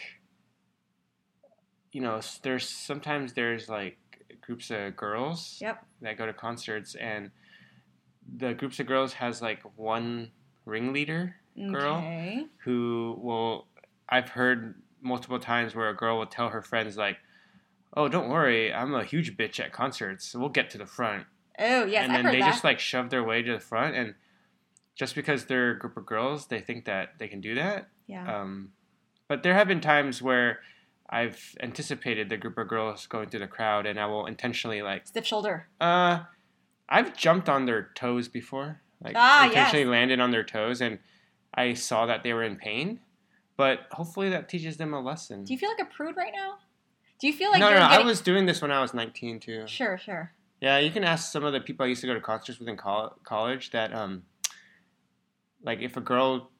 you 1.91 2.01
know, 2.01 2.19
there's 2.43 2.67
sometimes 2.67 3.33
there's 3.33 3.69
like 3.69 3.97
groups 4.41 4.71
of 4.71 4.95
girls 4.95 5.57
Yep. 5.61 5.83
that 6.01 6.17
go 6.17 6.25
to 6.25 6.33
concerts, 6.33 6.95
and 6.95 7.31
the 8.37 8.53
groups 8.53 8.79
of 8.79 8.87
girls 8.87 9.13
has 9.13 9.41
like 9.41 9.61
one 9.77 10.31
ringleader 10.65 11.35
Girl. 11.55 11.97
Okay. 11.97 12.45
who 12.59 13.17
will. 13.21 13.67
I've 14.09 14.29
heard 14.29 14.75
multiple 15.01 15.39
times 15.39 15.75
where 15.75 15.89
a 15.89 15.95
girl 15.95 16.17
will 16.17 16.25
tell 16.25 16.49
her 16.49 16.61
friends 16.61 16.97
like, 16.97 17.17
"Oh, 17.95 18.07
don't 18.07 18.29
worry, 18.29 18.73
I'm 18.73 18.93
a 18.93 19.03
huge 19.03 19.37
bitch 19.37 19.59
at 19.59 19.71
concerts, 19.71 20.33
we'll 20.35 20.49
get 20.49 20.69
to 20.71 20.77
the 20.77 20.85
front." 20.85 21.25
Oh 21.59 21.85
yes, 21.85 22.03
and 22.05 22.13
then 22.15 22.25
they 22.33 22.39
that. 22.39 22.51
just 22.51 22.63
like 22.63 22.79
shove 22.79 23.09
their 23.09 23.23
way 23.23 23.41
to 23.41 23.51
the 23.53 23.59
front, 23.59 23.95
and 23.95 24.15
just 24.95 25.15
because 25.15 25.45
they're 25.45 25.71
a 25.71 25.79
group 25.79 25.97
of 25.97 26.05
girls, 26.05 26.47
they 26.47 26.59
think 26.59 26.85
that 26.85 27.19
they 27.19 27.27
can 27.27 27.41
do 27.41 27.55
that. 27.55 27.87
yeah. 28.07 28.41
Um, 28.41 28.71
but 29.27 29.43
there 29.43 29.53
have 29.53 29.67
been 29.67 29.81
times 29.81 30.21
where 30.21 30.59
I've 31.09 31.55
anticipated 31.61 32.29
the 32.29 32.37
group 32.37 32.57
of 32.57 32.67
girls 32.67 33.05
going 33.07 33.29
through 33.29 33.41
the 33.41 33.47
crowd, 33.47 33.85
and 33.85 33.99
I 33.99 34.05
will 34.07 34.25
intentionally 34.25 34.81
like, 34.81 35.05
Stiff 35.07 35.25
shoulder. 35.25 35.67
uh, 35.81 36.19
I've 36.89 37.15
jumped 37.17 37.49
on 37.49 37.65
their 37.65 37.89
toes 37.95 38.27
before, 38.29 38.81
like 39.03 39.13
Ah, 39.17 39.47
intentionally 39.47 39.83
yes. 39.83 39.91
landed 39.91 40.19
on 40.19 40.31
their 40.31 40.43
toes, 40.43 40.81
and 40.81 40.99
I 41.53 41.73
saw 41.73 42.05
that 42.05 42.23
they 42.23 42.33
were 42.33 42.43
in 42.43 42.55
pain. 42.55 42.99
But 43.57 43.87
hopefully 43.91 44.29
that 44.29 44.47
teaches 44.47 44.77
them 44.77 44.93
a 44.93 45.01
lesson. 45.01 45.43
Do 45.43 45.53
you 45.53 45.59
feel 45.59 45.69
like 45.69 45.87
a 45.87 45.93
prude 45.93 46.15
right 46.15 46.33
now? 46.33 46.59
Do 47.19 47.27
you 47.27 47.33
feel 47.33 47.49
like 47.49 47.59
no, 47.59 47.69
you're 47.69 47.79
no, 47.79 47.85
no. 47.85 47.89
getting... 47.89 48.05
I 48.05 48.07
was 48.07 48.21
doing 48.21 48.45
this 48.45 48.61
when 48.61 48.71
I 48.71 48.79
was 48.79 48.93
19 48.93 49.39
too. 49.39 49.67
Sure, 49.67 49.97
sure. 49.97 50.31
Yeah, 50.61 50.77
you 50.77 50.91
can 50.91 51.03
ask 51.03 51.31
some 51.31 51.43
of 51.43 51.53
the 51.53 51.59
people 51.59 51.85
I 51.85 51.89
used 51.89 52.01
to 52.01 52.07
go 52.07 52.13
to 52.13 52.21
concerts 52.21 52.59
with 52.59 52.67
in 52.67 52.77
col- 52.77 53.17
college 53.23 53.71
that, 53.71 53.93
um, 53.93 54.23
like, 55.63 55.81
if 55.81 55.97
a 55.97 56.01
girl 56.01 56.51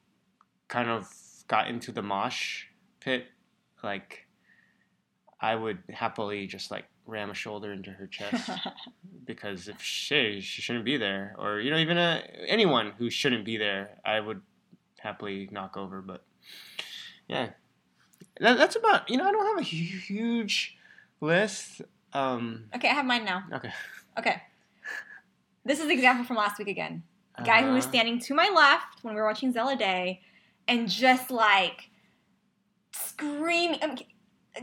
kind 0.66 0.90
of 0.90 1.08
got 1.46 1.68
into 1.68 1.92
the 1.92 2.02
mosh 2.02 2.64
pit, 3.00 3.26
like, 3.82 4.26
I 5.40 5.54
would 5.54 5.78
happily 5.90 6.46
just 6.46 6.70
like 6.70 6.84
ram 7.06 7.30
a 7.30 7.34
shoulder 7.34 7.72
into 7.72 7.90
her 7.90 8.06
chest 8.06 8.50
because 9.24 9.68
if 9.68 9.80
she 9.80 10.40
she 10.40 10.60
shouldn't 10.60 10.84
be 10.84 10.96
there, 10.96 11.34
or 11.38 11.60
you 11.60 11.70
know, 11.70 11.78
even 11.78 11.96
a, 11.96 12.22
anyone 12.46 12.92
who 12.98 13.08
shouldn't 13.08 13.44
be 13.44 13.56
there, 13.56 13.98
I 14.04 14.20
would 14.20 14.40
happily 14.98 15.48
knock 15.52 15.76
over. 15.76 16.02
But 16.02 16.24
yeah, 17.28 17.50
that, 18.40 18.56
that's 18.58 18.76
about 18.76 19.08
you 19.10 19.16
know 19.16 19.28
I 19.28 19.32
don't 19.32 19.46
have 19.46 19.58
a 19.58 19.62
huge 19.68 20.76
list. 21.20 21.82
Um, 22.12 22.64
okay, 22.74 22.88
I 22.88 22.94
have 22.94 23.04
mine 23.06 23.24
now. 23.24 23.44
okay. 23.52 23.72
Okay. 24.18 24.42
This 25.64 25.80
is 25.80 25.86
the 25.86 25.92
example 25.92 26.24
from 26.24 26.36
last 26.36 26.58
week 26.58 26.68
again. 26.68 27.02
A 27.36 27.42
guy 27.42 27.62
who 27.62 27.72
was 27.72 27.84
Uh-huh. 27.84 27.92
standing 27.92 28.18
to 28.20 28.34
my 28.34 28.48
left 28.54 29.04
when 29.04 29.14
we 29.14 29.20
were 29.20 29.26
watching 29.26 29.52
Zella 29.52 29.76
Day 29.76 30.22
and 30.66 30.88
just 30.88 31.30
like 31.30 31.90
screaming. 32.92 33.78
I 33.82 33.86
mean, 33.88 33.98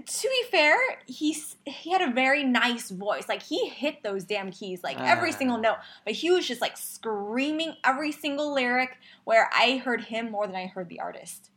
to 0.05 0.27
be 0.29 0.43
fair, 0.51 0.75
he's 1.05 1.55
he 1.65 1.91
had 1.91 2.01
a 2.01 2.11
very 2.11 2.43
nice 2.43 2.89
voice. 2.89 3.29
Like 3.29 3.41
he 3.43 3.69
hit 3.69 4.03
those 4.03 4.23
damn 4.25 4.51
keys, 4.51 4.83
like 4.83 4.99
every 4.99 5.29
Ah. 5.31 5.37
single 5.37 5.57
note. 5.57 5.77
But 6.03 6.13
he 6.15 6.31
was 6.31 6.47
just 6.47 6.59
like 6.61 6.75
screaming 6.77 7.75
every 7.83 8.11
single 8.11 8.53
lyric 8.53 8.97
where 9.23 9.49
I 9.55 9.77
heard 9.77 10.01
him 10.05 10.31
more 10.31 10.47
than 10.47 10.55
I 10.55 10.65
heard 10.67 10.89
the 10.89 10.99
artist. 10.99 11.51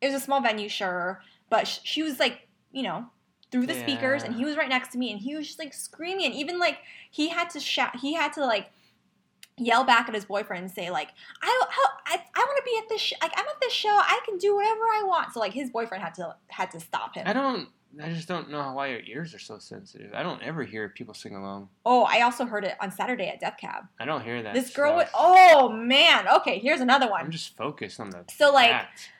It 0.00 0.06
was 0.06 0.14
a 0.14 0.20
small 0.20 0.40
venue, 0.40 0.68
sure, 0.68 1.22
but 1.50 1.66
sh- 1.68 1.78
she 1.84 2.02
was 2.02 2.18
like, 2.18 2.46
you 2.72 2.82
know, 2.82 3.06
through 3.50 3.66
the 3.66 3.74
speakers, 3.82 4.22
and 4.22 4.34
he 4.34 4.44
was 4.44 4.56
right 4.56 4.68
next 4.68 4.92
to 4.92 4.98
me, 4.98 5.10
and 5.12 5.20
he 5.20 5.34
was 5.36 5.46
just 5.46 5.58
like 5.58 5.74
screaming, 5.74 6.26
and 6.26 6.34
even 6.34 6.58
like 6.58 6.78
he 7.10 7.28
had 7.28 7.50
to 7.50 7.60
shout, 7.60 7.96
he 7.96 8.14
had 8.14 8.32
to 8.34 8.44
like 8.46 8.70
yell 9.58 9.84
back 9.84 10.08
at 10.08 10.14
his 10.14 10.24
boyfriend 10.24 10.64
and 10.64 10.72
say 10.72 10.90
like, 10.90 11.08
I 11.42 11.64
I, 12.06 12.22
I 12.34 12.38
want 12.40 12.56
to 12.56 12.62
be 12.64 12.78
at 12.78 12.88
this 12.88 13.00
sh- 13.00 13.12
like 13.22 13.32
I'm 13.36 13.46
at 13.46 13.60
this 13.60 13.72
show, 13.72 13.90
I 13.90 14.20
can 14.24 14.38
do 14.38 14.54
whatever 14.56 14.80
I 14.80 15.02
want. 15.06 15.32
So 15.34 15.40
like 15.40 15.52
his 15.52 15.70
boyfriend 15.70 16.02
had 16.02 16.14
to 16.14 16.34
had 16.48 16.70
to 16.72 16.80
stop 16.80 17.14
him. 17.14 17.24
I 17.26 17.32
don't. 17.32 17.68
I 18.00 18.08
just 18.08 18.28
don't 18.28 18.50
know 18.50 18.72
why 18.72 18.86
your 18.86 19.00
ears 19.00 19.34
are 19.34 19.40
so 19.40 19.58
sensitive. 19.58 20.14
I 20.14 20.22
don't 20.22 20.40
ever 20.44 20.62
hear 20.62 20.88
people 20.90 21.12
sing 21.12 21.34
along. 21.34 21.70
Oh, 21.84 22.04
I 22.04 22.20
also 22.20 22.44
heard 22.44 22.64
it 22.64 22.76
on 22.80 22.92
Saturday 22.92 23.26
at 23.26 23.40
Death 23.40 23.56
Cab. 23.60 23.82
I 23.98 24.04
don't 24.04 24.22
hear 24.22 24.40
that. 24.44 24.54
This 24.54 24.72
girl 24.72 24.94
would. 24.94 25.08
Oh 25.12 25.70
man. 25.72 26.28
Okay, 26.36 26.60
here's 26.60 26.80
another 26.80 27.10
one. 27.10 27.22
I'm 27.22 27.32
just 27.32 27.56
focused 27.56 27.98
on 27.98 28.10
the. 28.10 28.24
So, 28.32 28.52
like, 28.52 28.70
act. 28.70 29.10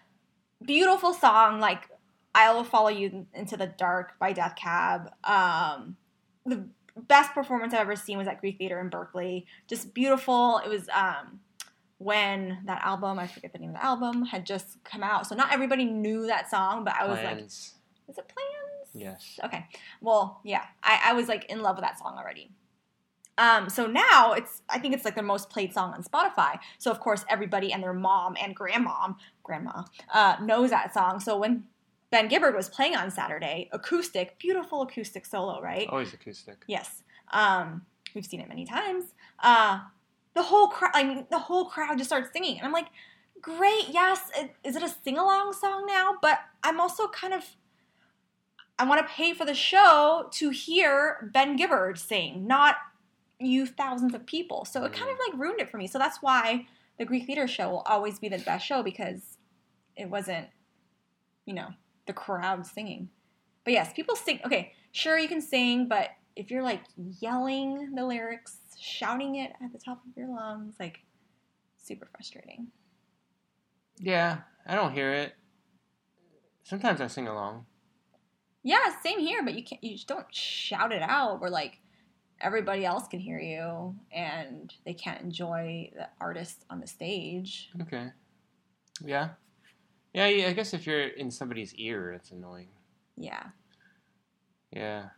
Beautiful 0.65 1.15
song, 1.15 1.61
like 1.61 1.89
"I 2.35 2.53
Will 2.53 2.65
Follow 2.65 2.89
You 2.89 3.27
Into 3.35 3.57
the 3.57 3.67
Dark" 3.67 4.19
by 4.19 4.33
Death 4.33 4.57
Cab. 4.57 5.11
Um, 5.25 5.97
the 6.45 6.69
best 6.97 7.33
performance 7.33 7.73
I've 7.73 7.81
ever 7.81 7.97
seen 7.97 8.19
was 8.19 8.29
at 8.29 8.41
Greek 8.41 8.59
Theater 8.59 8.81
in 8.81 8.89
Berkeley. 8.89 9.47
Just 9.69 9.95
beautiful. 9.95 10.61
It 10.65 10.69
was 10.69 10.89
um 10.91 11.41
when 11.99 12.61
that 12.65 12.83
album, 12.83 13.19
I 13.19 13.27
forget 13.27 13.53
the 13.53 13.59
name 13.59 13.71
of 13.71 13.77
the 13.77 13.85
album, 13.85 14.25
had 14.25 14.47
just 14.47 14.83
come 14.85 15.03
out. 15.03 15.27
So 15.27 15.35
not 15.35 15.53
everybody 15.53 15.85
knew 15.85 16.27
that 16.27 16.51
song, 16.51 16.85
but 16.85 16.95
I 16.99 17.07
was 17.07 17.19
like, 17.23 17.39
"Is 17.39 17.75
it 18.09 18.15
Plans?" 18.17 18.95
Yes. 18.95 19.39
Okay. 19.45 19.67
Well, 20.01 20.41
yeah, 20.45 20.65
I, 20.83 21.01
I 21.07 21.13
was 21.13 21.29
like 21.29 21.45
in 21.51 21.63
love 21.63 21.77
with 21.77 21.85
that 21.85 21.99
song 21.99 22.17
already. 22.19 22.51
Um, 23.39 23.71
so 23.71 23.87
now 23.87 24.33
it's 24.33 24.61
I 24.69 24.79
think 24.79 24.95
it's 24.95 25.05
like 25.05 25.15
the 25.15 25.23
most 25.23 25.49
played 25.49 25.73
song 25.73 25.95
on 25.95 26.03
Spotify. 26.03 26.59
So 26.79 26.91
of 26.91 27.01
course 27.01 27.25
everybody 27.29 27.73
and 27.73 27.83
their 27.83 27.95
mom 27.95 28.37
and 28.41 28.55
grandmom, 28.55 29.17
grandma, 29.51 29.83
uh, 30.15 30.37
knows 30.41 30.71
that 30.71 30.95
song. 30.95 31.21
So 31.21 31.37
when 31.37 31.65
Ben 32.11 32.29
Gibbard 32.29 32.55
was 32.55 32.69
playing 32.69 32.97
on 32.97 33.11
Saturday, 33.11 33.69
acoustic, 33.73 34.39
beautiful 34.39 34.83
acoustic 34.83 35.27
solo, 35.27 35.61
right? 35.61 35.89
Always 35.89 36.15
acoustic. 36.15 36.65
Yes. 36.67 37.03
Um, 37.33 37.83
we've 38.15 38.27
seen 38.27 38.41
it 38.41 38.49
many 38.49 38.65
times. 38.65 39.05
Uh, 39.41 39.81
the 40.35 40.43
whole 40.43 40.69
crowd, 40.69 40.93
I 40.95 41.03
mean, 41.05 41.27
the 41.31 41.39
whole 41.39 41.65
crowd 41.65 41.99
just 41.99 42.11
starts 42.11 42.31
singing, 42.33 42.59
and 42.59 42.67
I'm 42.67 42.73
like, 42.73 42.89
great, 43.43 43.87
yes. 43.91 44.21
It, 44.37 44.55
is 44.63 44.77
it 44.77 44.83
a 44.83 44.95
sing 45.05 45.19
along 45.19 45.53
song 45.53 45.87
now? 45.87 46.15
But 46.21 46.39
I'm 46.63 46.81
also 46.81 47.09
kind 47.09 47.35
of, 47.35 47.45
I 48.79 48.85
want 48.85 49.07
to 49.07 49.13
pay 49.13 49.33
for 49.35 49.45
the 49.45 49.55
show 49.55 50.29
to 50.33 50.51
hear 50.51 51.31
Ben 51.33 51.57
Gibbard 51.57 51.99
sing, 51.99 52.47
not 52.47 52.77
you 53.39 53.67
thousands 53.67 54.15
of 54.15 54.27
people. 54.27 54.65
So 54.65 54.85
it 54.85 54.93
kind 54.93 55.11
of 55.11 55.17
like 55.29 55.41
ruined 55.41 55.61
it 55.61 55.71
for 55.71 55.79
me. 55.79 55.87
So 55.87 55.99
that's 55.99 56.19
why 56.21 56.67
the 56.99 57.05
Greek 57.05 57.27
Theater 57.27 57.49
show 57.49 57.71
will 57.71 57.85
always 57.87 58.19
be 58.19 58.29
the 58.29 58.39
best 58.39 58.67
show 58.67 58.83
because 58.83 59.39
it 60.01 60.09
wasn't, 60.09 60.49
you 61.45 61.55
know, 61.55 61.69
the 62.07 62.13
crowd 62.13 62.67
singing. 62.67 63.11
But 63.65 63.75
yes, 63.75 63.93
people 63.93 64.17
sing. 64.17 64.41
Okay, 64.45 64.73
sure 64.93 65.19
you 65.19 65.29
can 65.29 65.43
sing, 65.43 65.89
but 65.89 66.11
if 66.37 66.51
you're 66.51 66.63
like 66.63 66.83
yelling 66.97 67.95
the 67.95 68.05
lyrics, 68.05 68.59
shouting 68.79 69.37
it 69.37 69.53
at 69.63 69.73
the 69.73 69.79
top 69.79 70.01
of 70.09 70.17
your 70.17 70.29
lungs, 70.29 70.75
like 70.81 71.01
super 71.77 72.09
frustrating. 72.15 72.69
Yeah, 73.99 74.39
I 74.67 74.75
don't 74.75 74.93
hear 74.93 75.13
it. 75.13 75.35
Sometimes 76.65 77.01
I 77.01 77.09
sing 77.09 77.29
along. 77.29 77.67
Yeah, 78.63 78.79
same 79.03 79.21
here, 79.21 79.45
but 79.45 79.55
you 79.55 79.65
can't 79.65 79.83
you 79.85 79.95
just 79.95 80.09
don't 80.09 80.35
shout 80.35 80.93
it 80.93 81.03
out 81.03 81.41
where 81.41 81.51
like 81.51 81.79
everybody 82.41 82.87
else 82.87 83.07
can 83.07 83.21
hear 83.21 83.39
you 83.39 83.95
and 84.13 84.73
they 84.87 84.95
can't 84.95 85.21
enjoy 85.21 85.91
the 85.95 86.09
artist 86.21 86.65
on 86.71 86.81
the 86.81 86.87
stage. 86.87 87.71
Okay. 87.83 88.09
Yeah. 89.05 89.31
Yeah, 90.13 90.27
yeah, 90.27 90.49
I 90.49 90.53
guess 90.53 90.75
if 90.75 90.87
you're 90.87 91.09
in 91.09 91.31
somebody's 91.31 91.75
ear, 91.75 92.13
it's 92.13 92.31
annoying. 92.33 92.69
Yeah. 93.17 93.45
Yeah. 94.73 95.09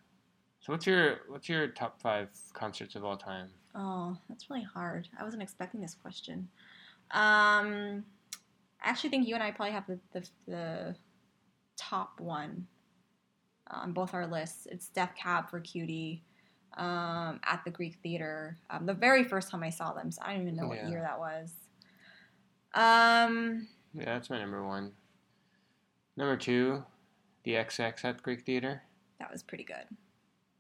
So 0.61 0.73
what's 0.73 0.87
your 0.87 1.21
what's 1.29 1.49
your 1.49 1.69
top 1.69 2.01
five 2.01 2.29
concerts 2.53 2.95
of 2.95 3.05
all 3.05 3.17
time? 3.17 3.49
Oh, 3.75 4.17
that's 4.29 4.51
really 4.51 4.63
hard. 4.63 5.09
I 5.19 5.25
wasn't 5.25 5.43
expecting 5.43 5.81
this 5.81 5.95
question. 5.95 6.49
Um, 7.11 8.05
I 8.83 8.91
actually 8.91 9.11
think 9.11 9.27
you 9.27 9.35
and 9.35 9.43
I 9.43 9.51
probably 9.51 9.73
have 9.73 9.87
the 9.87 9.99
the, 10.13 10.29
the 10.47 10.97
top 11.77 12.21
one 12.21 12.67
on 13.69 13.93
both 13.93 14.15
our 14.15 14.27
lists. 14.27 14.67
It's 14.71 14.89
Death 14.89 15.13
Cab 15.21 15.51
for 15.51 15.61
Cutie 15.61 16.23
um, 16.77 17.41
at 17.45 17.63
the 17.65 17.71
Greek 17.71 17.97
Theater. 18.03 18.59
Um, 18.71 18.87
the 18.87 18.95
very 18.95 19.25
first 19.25 19.51
time 19.51 19.63
I 19.63 19.71
saw 19.71 19.93
them, 19.93 20.11
so 20.11 20.21
I 20.25 20.33
don't 20.33 20.43
even 20.43 20.57
know 20.57 20.67
what 20.67 20.79
Yeah. 20.79 20.89
year 20.89 21.01
that 21.01 21.19
was. 21.19 21.53
Um, 22.75 23.69
Yeah, 23.95 24.05
that's 24.07 24.31
my 24.31 24.39
number 24.39 24.65
one. 24.67 24.93
Number 26.17 26.37
two, 26.37 26.85
the 27.45 27.53
XX 27.53 28.05
at 28.05 28.17
the 28.19 28.23
Greek 28.23 28.45
Theater. 28.45 28.83
that 29.19 29.31
was 29.31 29.43
pretty 29.43 29.65
good. 29.65 29.85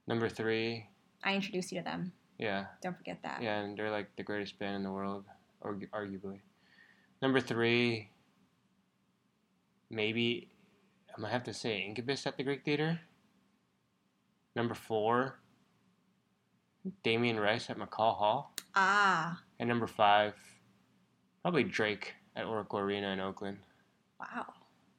Number 0.06 0.28
three, 0.28 0.86
I 1.24 1.34
introduced 1.34 1.72
you 1.72 1.78
to 1.80 1.84
them. 1.84 2.12
yeah, 2.38 2.66
Don't 2.82 2.96
forget 2.96 3.18
that. 3.22 3.42
yeah, 3.42 3.60
and 3.60 3.76
they're 3.78 3.90
like 3.90 4.14
the 4.16 4.22
greatest 4.22 4.58
band 4.58 4.76
in 4.76 4.82
the 4.82 4.90
world, 4.90 5.24
argu- 5.64 5.88
arguably. 5.90 6.40
Number 7.20 7.40
three, 7.40 8.10
maybe 9.90 10.48
I'm 11.14 11.22
gonna 11.22 11.32
have 11.32 11.44
to 11.44 11.54
say 11.54 11.80
Incubus 11.80 12.26
at 12.26 12.36
the 12.36 12.42
Greek 12.42 12.64
Theater. 12.64 13.00
Number 14.56 14.74
four, 14.74 15.38
Damien 17.02 17.38
Rice 17.38 17.70
at 17.70 17.78
McCaw 17.78 18.16
Hall, 18.16 18.54
Ah, 18.74 19.40
and 19.60 19.68
number 19.68 19.86
five, 19.86 20.34
probably 21.42 21.64
Drake 21.64 22.14
at 22.36 22.44
Oracle 22.46 22.78
Arena 22.78 23.08
in 23.10 23.20
Oakland. 23.20 23.58
wow. 24.20 24.46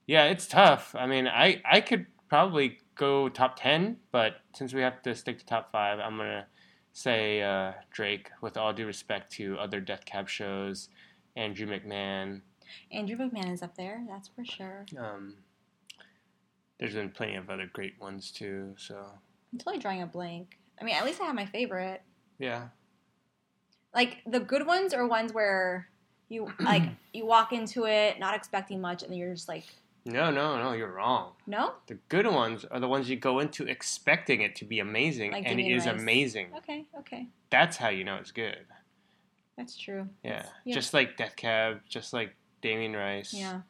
Yeah, 0.05 0.25
it's 0.25 0.47
tough. 0.47 0.95
I 0.97 1.07
mean, 1.07 1.27
I 1.27 1.61
I 1.69 1.79
could 1.81 2.05
probably 2.27 2.79
go 2.95 3.29
top 3.29 3.55
ten, 3.57 3.97
but 4.11 4.35
since 4.53 4.73
we 4.73 4.81
have 4.81 5.01
to 5.03 5.15
stick 5.15 5.39
to 5.39 5.45
top 5.45 5.71
five, 5.71 5.99
I'm 5.99 6.17
gonna 6.17 6.47
say 6.91 7.41
uh, 7.41 7.71
Drake. 7.91 8.29
With 8.41 8.57
all 8.57 8.73
due 8.73 8.85
respect 8.85 9.31
to 9.33 9.57
other 9.57 9.79
Death 9.79 10.03
Cab 10.05 10.27
shows, 10.27 10.89
Andrew 11.37 11.67
McMahon. 11.67 12.41
Andrew 12.91 13.15
McMahon 13.17 13.51
is 13.53 13.63
up 13.63 13.75
there. 13.75 14.03
That's 14.09 14.27
for 14.27 14.43
sure. 14.43 14.85
Um, 14.97 15.35
there's 16.79 16.95
been 16.95 17.09
plenty 17.09 17.35
of 17.35 17.49
other 17.49 17.69
great 17.71 17.93
ones 18.01 18.29
too. 18.31 18.73
So 18.77 18.95
I'm 19.53 19.59
totally 19.59 19.79
drawing 19.79 20.01
a 20.01 20.05
blank. 20.07 20.57
I 20.81 20.83
mean, 20.83 20.95
at 20.95 21.05
least 21.05 21.21
I 21.21 21.25
have 21.25 21.35
my 21.35 21.45
favorite. 21.45 22.01
yeah, 22.39 22.67
like 23.95 24.17
the 24.27 24.39
good 24.41 24.65
ones 24.67 24.93
are 24.93 25.07
ones 25.07 25.31
where 25.33 25.87
you 26.29 26.51
like 26.59 26.83
you 27.13 27.25
walk 27.25 27.53
into 27.53 27.85
it 27.85 28.19
not 28.19 28.35
expecting 28.35 28.79
much 28.81 29.03
and 29.03 29.11
then 29.11 29.19
you're 29.19 29.33
just 29.33 29.47
like 29.47 29.65
no, 30.05 30.29
no, 30.31 30.61
no, 30.61 30.73
you're 30.73 30.91
wrong. 30.91 31.31
no 31.47 31.75
The 31.87 31.97
good 32.09 32.27
ones 32.27 32.65
are 32.69 32.79
the 32.81 32.89
ones 32.89 33.09
you 33.09 33.15
go 33.15 33.39
into 33.39 33.65
expecting 33.65 34.41
it 34.41 34.53
to 34.57 34.65
be 34.65 34.79
amazing, 34.79 35.31
Like 35.31 35.45
and 35.47 35.61
it 35.61 35.63
is 35.71 35.85
Rice. 35.85 35.95
amazing. 36.01 36.47
okay 36.57 36.85
okay 36.99 37.27
That's 37.49 37.77
how 37.77 37.87
you 37.89 38.03
know 38.03 38.17
it's 38.17 38.31
good. 38.31 38.65
that's 39.57 39.77
true 39.77 40.09
Yeah, 40.23 40.31
That's- 40.37 40.51
yeah. 40.65 40.73
just 40.75 40.93
like 40.93 41.15
Death 41.15 41.35
Cab, 41.37 41.79
just 41.87 42.11
like 42.11 42.35
Damien 42.61 42.93
Rice. 42.93 43.33
yeah 43.33 43.61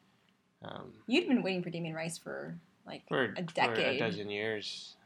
Um, 0.64 0.92
you'd 1.06 1.28
been 1.28 1.42
waiting 1.42 1.62
for 1.62 1.70
Damien 1.70 1.94
Rice 1.94 2.18
for 2.18 2.58
like 2.86 3.02
for 3.08 3.34
a 3.36 3.64
for 3.64 3.74
a 3.74 3.96
dozen 3.98 4.28
years. 4.28 4.96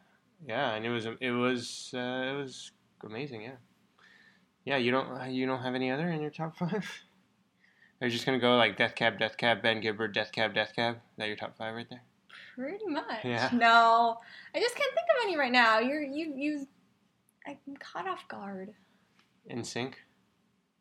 Yeah, 0.46 0.74
and 0.74 0.86
it 0.86 0.90
was 0.90 1.06
it 1.20 1.30
was 1.30 1.90
uh, 1.94 1.98
it 1.98 2.36
was 2.36 2.70
amazing. 3.04 3.42
Yeah, 3.42 3.56
yeah. 4.64 4.76
You 4.76 4.92
don't 4.92 5.30
you 5.32 5.46
don't 5.46 5.62
have 5.62 5.74
any 5.74 5.90
other 5.90 6.08
in 6.10 6.20
your 6.22 6.30
top 6.30 6.56
five? 6.60 6.86
Are 8.00 8.06
you 8.06 8.12
just 8.12 8.24
gonna 8.26 8.38
go 8.38 8.56
like 8.56 8.76
Death 8.76 8.94
Cab, 8.94 9.18
Death 9.18 9.36
Cab, 9.36 9.62
Ben 9.62 9.80
Gibbard, 9.80 10.12
Death 10.14 10.30
Cab, 10.32 10.54
Death 10.54 10.72
Cab? 10.74 10.96
Is 10.96 11.00
that 11.18 11.26
your 11.28 11.36
top 11.36 11.56
five 11.56 11.74
right 11.74 11.86
there? 11.88 12.02
pretty 12.54 12.86
much 12.86 13.24
Yeah. 13.24 13.48
no 13.54 14.18
i 14.54 14.58
just 14.60 14.74
can't 14.74 14.92
think 14.92 15.06
of 15.16 15.24
any 15.24 15.36
right 15.36 15.52
now 15.52 15.78
you're 15.78 16.02
you 16.02 16.32
you 16.36 16.66
i'm 17.46 17.56
caught 17.78 18.08
off 18.08 18.26
guard 18.28 18.74
NSYNC? 19.48 19.94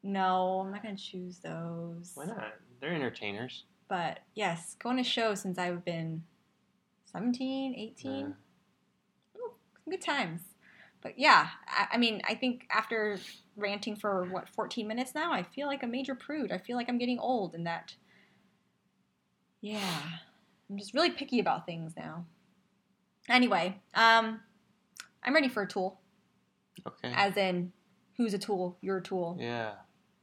no 0.02 0.62
i'm 0.66 0.72
not 0.72 0.82
gonna 0.82 0.96
choose 0.98 1.38
those 1.38 2.12
Why 2.16 2.26
not? 2.26 2.54
They're 2.82 2.94
entertainers. 2.94 3.64
but 3.88 4.20
yes 4.34 4.76
going 4.80 4.98
to 4.98 5.04
show 5.04 5.36
since 5.36 5.58
i've 5.60 5.86
been 5.86 6.24
17 7.12 7.76
18 7.76 8.12
Yeah. 8.12 8.26
Ooh, 9.38 9.52
some 9.84 9.92
good 9.92 10.02
times. 10.02 10.42
But 11.02 11.18
yeah, 11.18 11.48
I, 11.68 11.88
I 11.94 11.98
mean, 11.98 12.22
I 12.28 12.36
think 12.36 12.66
after 12.72 13.18
ranting 13.56 13.96
for 13.96 14.24
what 14.26 14.50
14 14.50 14.88
minutes 14.88 15.14
now, 15.16 15.32
I 15.32 15.44
feel 15.44 15.68
like 15.68 15.84
a 15.84 15.88
major 15.88 16.16
prude. 16.16 16.52
I 16.52 16.58
feel 16.58 16.76
like 16.76 16.90
I'm 16.90 16.98
getting 16.98 17.20
old, 17.20 17.54
and 17.56 17.66
that, 17.68 17.96
yeah, 19.62 20.02
I'm 20.70 20.78
just 20.78 20.94
really 20.94 21.12
picky 21.12 21.40
about 21.40 21.66
things 21.66 21.94
now. 21.96 22.26
Anyway, 23.30 23.80
um, 23.94 24.40
I'm 25.24 25.34
ready 25.34 25.50
for 25.50 25.64
a 25.64 25.68
tool, 25.68 26.00
Okay. 26.86 27.12
as 27.14 27.36
in, 27.38 27.72
who's 28.18 28.34
a 28.34 28.38
tool? 28.40 28.78
You're 28.82 28.98
a 28.98 29.04
tool. 29.04 29.38
Yeah. 29.40 29.74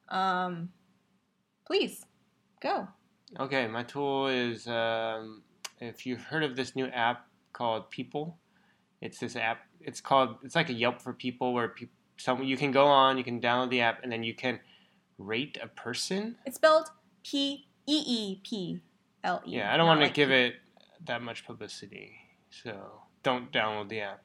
Um, 0.09 0.71
please 1.67 2.05
go. 2.61 2.89
Okay, 3.39 3.67
my 3.67 3.83
tool 3.83 4.29
is 4.29 4.67
um, 4.67 5.43
if 5.81 6.07
you've 6.07 6.23
heard 6.23 6.45
of 6.45 6.57
this 6.57 6.75
new 6.77 6.87
app 6.87 7.27
called 7.53 7.91
Peeple, 7.91 8.35
it's 9.05 9.19
this 9.19 9.37
app. 9.37 9.59
It's 9.81 10.01
called 10.01 10.37
it's 10.43 10.57
like 10.57 10.71
a 10.71 10.73
Yelp 10.73 11.01
for 11.01 11.13
people 11.13 11.53
where 11.53 11.69
people 11.69 11.95
some 12.17 12.43
you 12.43 12.57
can 12.57 12.73
go 12.73 12.87
on, 12.87 13.19
you 13.19 13.25
can 13.25 13.41
download 13.41 13.71
the 13.71 13.83
app, 13.83 14.03
and 14.03 14.11
then 14.11 14.25
you 14.25 14.35
can 14.35 14.59
rate 15.19 15.59
a 15.63 15.69
person. 15.69 16.37
It's 16.47 16.57
spelled 16.57 16.89
P 17.23 17.67
E 17.87 18.03
E 18.07 18.41
P 18.43 18.81
L 19.23 19.43
E. 19.47 19.57
Yeah, 19.57 19.73
I 19.73 19.77
don't 19.77 19.87
want 19.87 20.01
to 20.01 20.07
like 20.07 20.15
give 20.15 20.31
P- 20.31 20.35
it 20.35 20.55
that 21.05 21.23
much 21.23 21.47
publicity, 21.47 22.13
so 22.51 23.03
don't 23.23 23.53
download 23.53 23.91
the 23.91 24.01
app. 24.01 24.23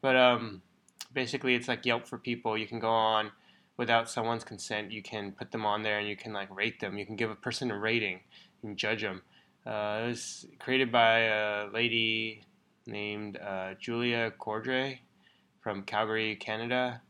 But 0.00 0.16
um, 0.16 0.62
basically, 1.12 1.54
it's 1.54 1.68
like 1.68 1.84
Yelp 1.84 2.06
for 2.06 2.18
people. 2.18 2.56
You 2.56 2.66
can 2.66 2.78
go 2.78 2.90
on 2.90 3.32
without 3.76 4.08
someone's 4.08 4.44
consent. 4.44 4.92
You 4.92 5.02
can 5.02 5.32
put 5.32 5.50
them 5.50 5.66
on 5.66 5.82
there 5.82 5.98
and 5.98 6.08
you 6.08 6.16
can 6.16 6.32
like 6.32 6.54
rate 6.54 6.80
them. 6.80 6.96
You 6.96 7.06
can 7.06 7.16
give 7.16 7.30
a 7.30 7.34
person 7.34 7.70
a 7.70 7.78
rating. 7.78 8.20
Can 8.60 8.76
judge 8.76 9.02
them. 9.02 9.22
Uh, 9.66 10.02
it 10.04 10.06
was 10.08 10.46
created 10.60 10.92
by 10.92 11.20
a 11.20 11.68
lady 11.72 12.44
named 12.86 13.38
uh, 13.38 13.74
Julia 13.80 14.32
Cordray 14.38 14.98
from 15.60 15.82
Calgary, 15.82 16.36
Canada. 16.36 17.00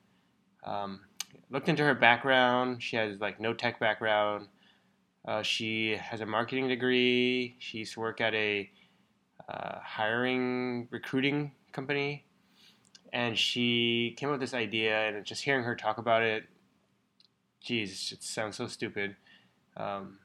Um, 0.64 1.00
looked 1.50 1.68
into 1.68 1.84
her 1.84 1.94
background. 1.94 2.82
She 2.82 2.96
has 2.96 3.20
like 3.20 3.40
no 3.40 3.54
tech 3.54 3.80
background. 3.80 4.48
Uh, 5.26 5.42
she 5.42 5.96
has 5.96 6.20
a 6.20 6.26
marketing 6.26 6.68
degree. 6.68 7.56
She 7.58 7.78
used 7.78 7.94
to 7.94 8.00
work 8.00 8.20
at 8.20 8.34
a 8.34 8.70
uh, 9.48 9.78
hiring 9.82 10.88
recruiting 10.90 11.52
company, 11.72 12.24
and 13.12 13.38
she 13.38 14.14
came 14.18 14.28
up 14.28 14.34
with 14.34 14.40
this 14.40 14.54
idea. 14.54 15.08
And 15.08 15.24
just 15.24 15.44
hearing 15.44 15.64
her 15.64 15.76
talk 15.76 15.98
about 15.98 16.22
it, 16.22 16.44
geez, 17.60 18.12
it 18.12 18.22
sounds 18.22 18.56
so 18.56 18.66
stupid. 18.66 19.16
Um, 19.76 20.18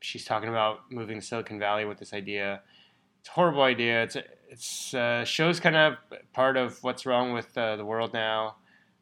she's 0.00 0.24
talking 0.24 0.48
about 0.48 0.90
moving 0.90 1.20
to 1.20 1.26
Silicon 1.26 1.58
Valley 1.58 1.84
with 1.84 1.98
this 1.98 2.12
idea. 2.12 2.62
It's 3.20 3.28
a 3.28 3.32
horrible 3.32 3.62
idea. 3.62 4.02
It's 4.02 4.16
it's 4.48 4.94
uh, 4.94 5.24
shows 5.24 5.60
kind 5.60 5.76
of 5.76 5.94
part 6.32 6.56
of 6.56 6.82
what's 6.82 7.06
wrong 7.06 7.32
with 7.32 7.56
uh, 7.56 7.76
the 7.76 7.84
world 7.84 8.12
now. 8.12 8.56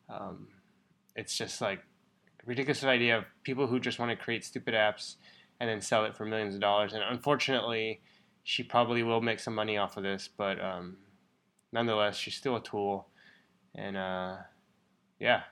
Um, 0.09 0.49
it's 1.17 1.37
just 1.37 1.61
like 1.61 1.81
ridiculous 2.45 2.83
idea 2.85 3.19
of 3.19 3.25
people 3.43 3.67
who 3.67 3.81
just 3.81 3.99
want 3.99 4.11
to 4.11 4.17
create 4.17 4.45
stupid 4.45 4.75
apps 4.75 5.17
and 5.61 5.69
then 5.69 5.81
sell 5.81 6.05
it 6.05 6.17
for 6.17 6.25
millions 6.25 6.55
of 6.55 6.61
dollars. 6.61 6.93
And 6.93 7.03
unfortunately, 7.03 8.01
she 8.43 8.63
probably 8.63 9.03
will 9.03 9.21
make 9.21 9.41
some 9.41 9.55
money 9.55 9.77
off 9.77 9.97
of 9.97 10.03
this, 10.03 10.29
but 10.35 10.63
um, 10.63 10.97
nonetheless, 11.73 12.17
she's 12.17 12.35
still 12.35 12.57
a 12.57 12.63
tool. 12.63 13.09
And 13.75 13.97
uh, 13.97 14.37
yeah, 15.19 15.43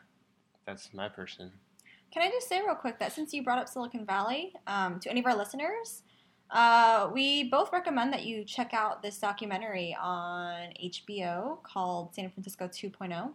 that's 0.67 0.93
my 0.95 1.09
person. 1.09 1.53
Can 2.13 2.23
I 2.23 2.31
just 2.31 2.49
say 2.49 2.61
real 2.61 2.75
quick 2.75 2.99
that 2.99 3.13
since 3.13 3.35
you 3.35 3.43
brought 3.43 3.59
up 3.59 3.69
Silicon 3.69 4.07
Valley, 4.07 4.55
um, 4.67 4.99
to 5.01 5.11
any 5.11 5.21
of 5.21 5.27
our 5.27 5.37
listeners, 5.37 6.03
uh, 6.51 7.11
we 7.13 7.45
both 7.45 7.73
recommend 7.73 8.13
that 8.13 8.25
you 8.25 8.45
check 8.45 8.73
out 8.73 9.03
this 9.03 9.19
documentary 9.19 9.97
on 10.01 10.69
HBO 10.83 11.63
called 11.63 12.15
San 12.15 12.31
Francisco 12.31 12.69
2.0. 12.69 13.33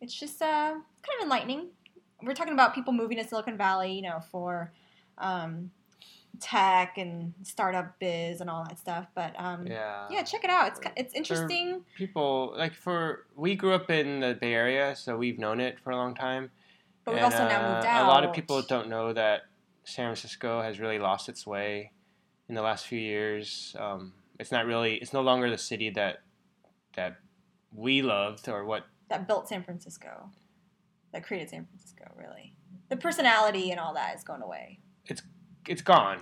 It's 0.00 0.14
just 0.14 0.42
uh, 0.42 0.72
kind 0.72 0.82
of 1.18 1.24
enlightening. 1.24 1.68
We're 2.22 2.34
talking 2.34 2.52
about 2.52 2.74
people 2.74 2.92
moving 2.92 3.18
to 3.18 3.24
Silicon 3.24 3.56
Valley, 3.56 3.92
you 3.92 4.02
know, 4.02 4.20
for 4.30 4.72
um, 5.18 5.70
tech 6.40 6.98
and 6.98 7.34
startup 7.42 7.98
biz 8.00 8.40
and 8.40 8.50
all 8.50 8.64
that 8.64 8.78
stuff. 8.78 9.06
But 9.14 9.34
um, 9.38 9.66
Yeah. 9.66 10.06
yeah, 10.10 10.22
check 10.22 10.42
it 10.42 10.50
out. 10.50 10.68
It's 10.68 10.80
it's 10.96 11.14
interesting. 11.14 11.84
People 11.96 12.54
like 12.56 12.74
for 12.74 13.26
we 13.36 13.54
grew 13.54 13.74
up 13.74 13.90
in 13.90 14.20
the 14.20 14.34
Bay 14.34 14.54
Area, 14.54 14.96
so 14.96 15.16
we've 15.16 15.38
known 15.38 15.60
it 15.60 15.78
for 15.78 15.90
a 15.90 15.96
long 15.96 16.14
time. 16.14 16.50
But 17.04 17.14
we 17.14 17.20
also 17.20 17.48
now 17.48 17.74
moved 17.74 17.86
uh, 17.86 17.90
out. 17.90 18.06
A 18.06 18.08
lot 18.08 18.24
of 18.24 18.34
people 18.34 18.60
don't 18.62 18.88
know 18.88 19.12
that 19.12 19.42
San 19.84 20.06
Francisco 20.06 20.60
has 20.62 20.78
really 20.80 20.98
lost 20.98 21.28
its 21.28 21.46
way 21.46 21.92
in 22.50 22.54
the 22.56 22.62
last 22.62 22.86
few 22.86 22.98
years. 22.98 23.76
Um, 23.78 24.12
it's 24.38 24.50
not 24.50 24.66
really. 24.66 24.96
It's 24.96 25.12
no 25.12 25.22
longer 25.22 25.48
the 25.48 25.56
city 25.56 25.88
that 25.90 26.16
that 26.96 27.16
we 27.72 28.02
loved 28.02 28.48
or 28.48 28.64
what. 28.64 28.84
that 29.08 29.28
built 29.28 29.48
San 29.48 29.62
Francisco, 29.62 30.30
that 31.12 31.22
created 31.24 31.48
San 31.48 31.64
Francisco. 31.64 32.12
Really, 32.16 32.56
the 32.88 32.96
personality 32.96 33.70
and 33.70 33.78
all 33.78 33.94
that 33.94 34.16
is 34.16 34.24
going 34.24 34.42
away. 34.42 34.80
It's 35.06 35.22
it's 35.68 35.80
gone. 35.80 36.18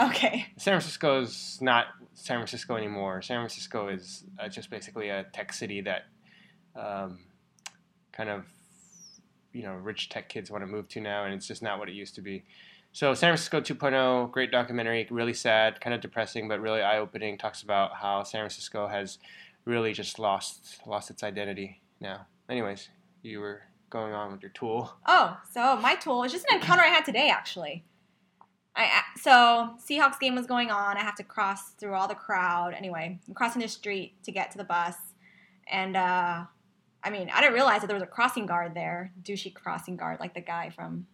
Okay. 0.00 0.46
San 0.56 0.72
Francisco 0.72 1.20
is 1.20 1.58
not 1.60 1.86
San 2.14 2.38
Francisco 2.38 2.74
anymore. 2.74 3.22
San 3.22 3.38
Francisco 3.38 3.88
is 3.88 4.24
uh, 4.40 4.48
just 4.48 4.70
basically 4.70 5.10
a 5.10 5.24
tech 5.32 5.52
city 5.52 5.82
that 5.82 6.02
um, 6.74 7.20
kind 8.12 8.30
of 8.30 8.46
you 9.52 9.62
know 9.62 9.74
rich 9.74 10.08
tech 10.08 10.28
kids 10.28 10.50
want 10.50 10.62
to 10.62 10.66
move 10.66 10.88
to 10.88 11.00
now, 11.00 11.24
and 11.24 11.34
it's 11.34 11.46
just 11.46 11.62
not 11.62 11.78
what 11.78 11.88
it 11.88 11.94
used 11.94 12.14
to 12.16 12.22
be. 12.22 12.44
So 12.92 13.14
San 13.14 13.28
Francisco 13.28 13.60
2.0, 13.60 14.30
great 14.32 14.50
documentary, 14.50 15.06
really 15.10 15.34
sad, 15.34 15.80
kind 15.80 15.94
of 15.94 16.00
depressing, 16.00 16.48
but 16.48 16.60
really 16.60 16.80
eye-opening. 16.80 17.36
Talks 17.38 17.62
about 17.62 17.94
how 17.94 18.22
San 18.22 18.40
Francisco 18.40 18.88
has 18.88 19.18
really 19.64 19.92
just 19.92 20.18
lost 20.18 20.80
lost 20.86 21.10
its 21.10 21.22
identity 21.22 21.80
now. 22.00 22.26
Anyways, 22.48 22.88
you 23.22 23.40
were 23.40 23.62
going 23.90 24.12
on 24.12 24.32
with 24.32 24.42
your 24.42 24.50
tool. 24.50 24.92
Oh, 25.06 25.38
so 25.52 25.76
my 25.76 25.94
tool 25.94 26.24
is 26.24 26.32
just 26.32 26.46
an 26.50 26.56
encounter 26.56 26.82
I 26.82 26.88
had 26.88 27.04
today, 27.04 27.30
actually. 27.30 27.84
I 28.74 29.02
so 29.16 29.74
Seahawks 29.84 30.20
game 30.20 30.34
was 30.34 30.46
going 30.46 30.70
on. 30.70 30.96
I 30.96 31.00
have 31.00 31.16
to 31.16 31.24
cross 31.24 31.70
through 31.70 31.94
all 31.94 32.08
the 32.08 32.14
crowd. 32.14 32.74
Anyway, 32.74 33.18
I'm 33.26 33.34
crossing 33.34 33.60
the 33.60 33.68
street 33.68 34.14
to 34.24 34.32
get 34.32 34.50
to 34.52 34.58
the 34.58 34.64
bus, 34.64 34.94
and 35.70 35.96
uh, 35.96 36.44
I 37.08 37.10
mean, 37.10 37.30
I 37.32 37.40
didn't 37.40 37.54
realize 37.54 37.80
that 37.80 37.86
there 37.86 37.96
was 37.96 38.02
a 38.02 38.06
crossing 38.06 38.44
guard 38.44 38.74
there, 38.74 39.12
douchey 39.22 39.54
crossing 39.54 39.96
guard, 39.96 40.20
like 40.20 40.34
the 40.34 40.42
guy 40.42 40.68
from 40.68 41.06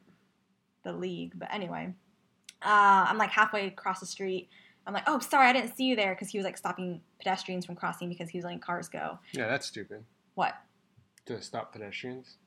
the 0.82 0.92
league. 0.92 1.34
But 1.36 1.54
anyway, 1.54 1.94
uh, 2.62 3.06
I'm 3.08 3.16
like 3.16 3.30
halfway 3.30 3.68
across 3.68 4.00
the 4.00 4.06
street. 4.06 4.48
I'm 4.88 4.92
like, 4.92 5.04
oh, 5.06 5.20
sorry, 5.20 5.46
I 5.46 5.52
didn't 5.52 5.76
see 5.76 5.84
you 5.84 5.94
there 5.94 6.12
because 6.12 6.30
he 6.30 6.36
was 6.36 6.44
like 6.44 6.58
stopping 6.58 7.00
pedestrians 7.18 7.64
from 7.64 7.76
crossing 7.76 8.08
because 8.08 8.28
he 8.28 8.38
was 8.38 8.44
letting 8.44 8.58
cars 8.58 8.88
go. 8.88 9.20
Yeah, 9.34 9.46
that's 9.46 9.66
stupid. 9.66 10.04
What? 10.34 10.54
To 11.26 11.40
stop 11.40 11.72
pedestrians. 11.72 12.38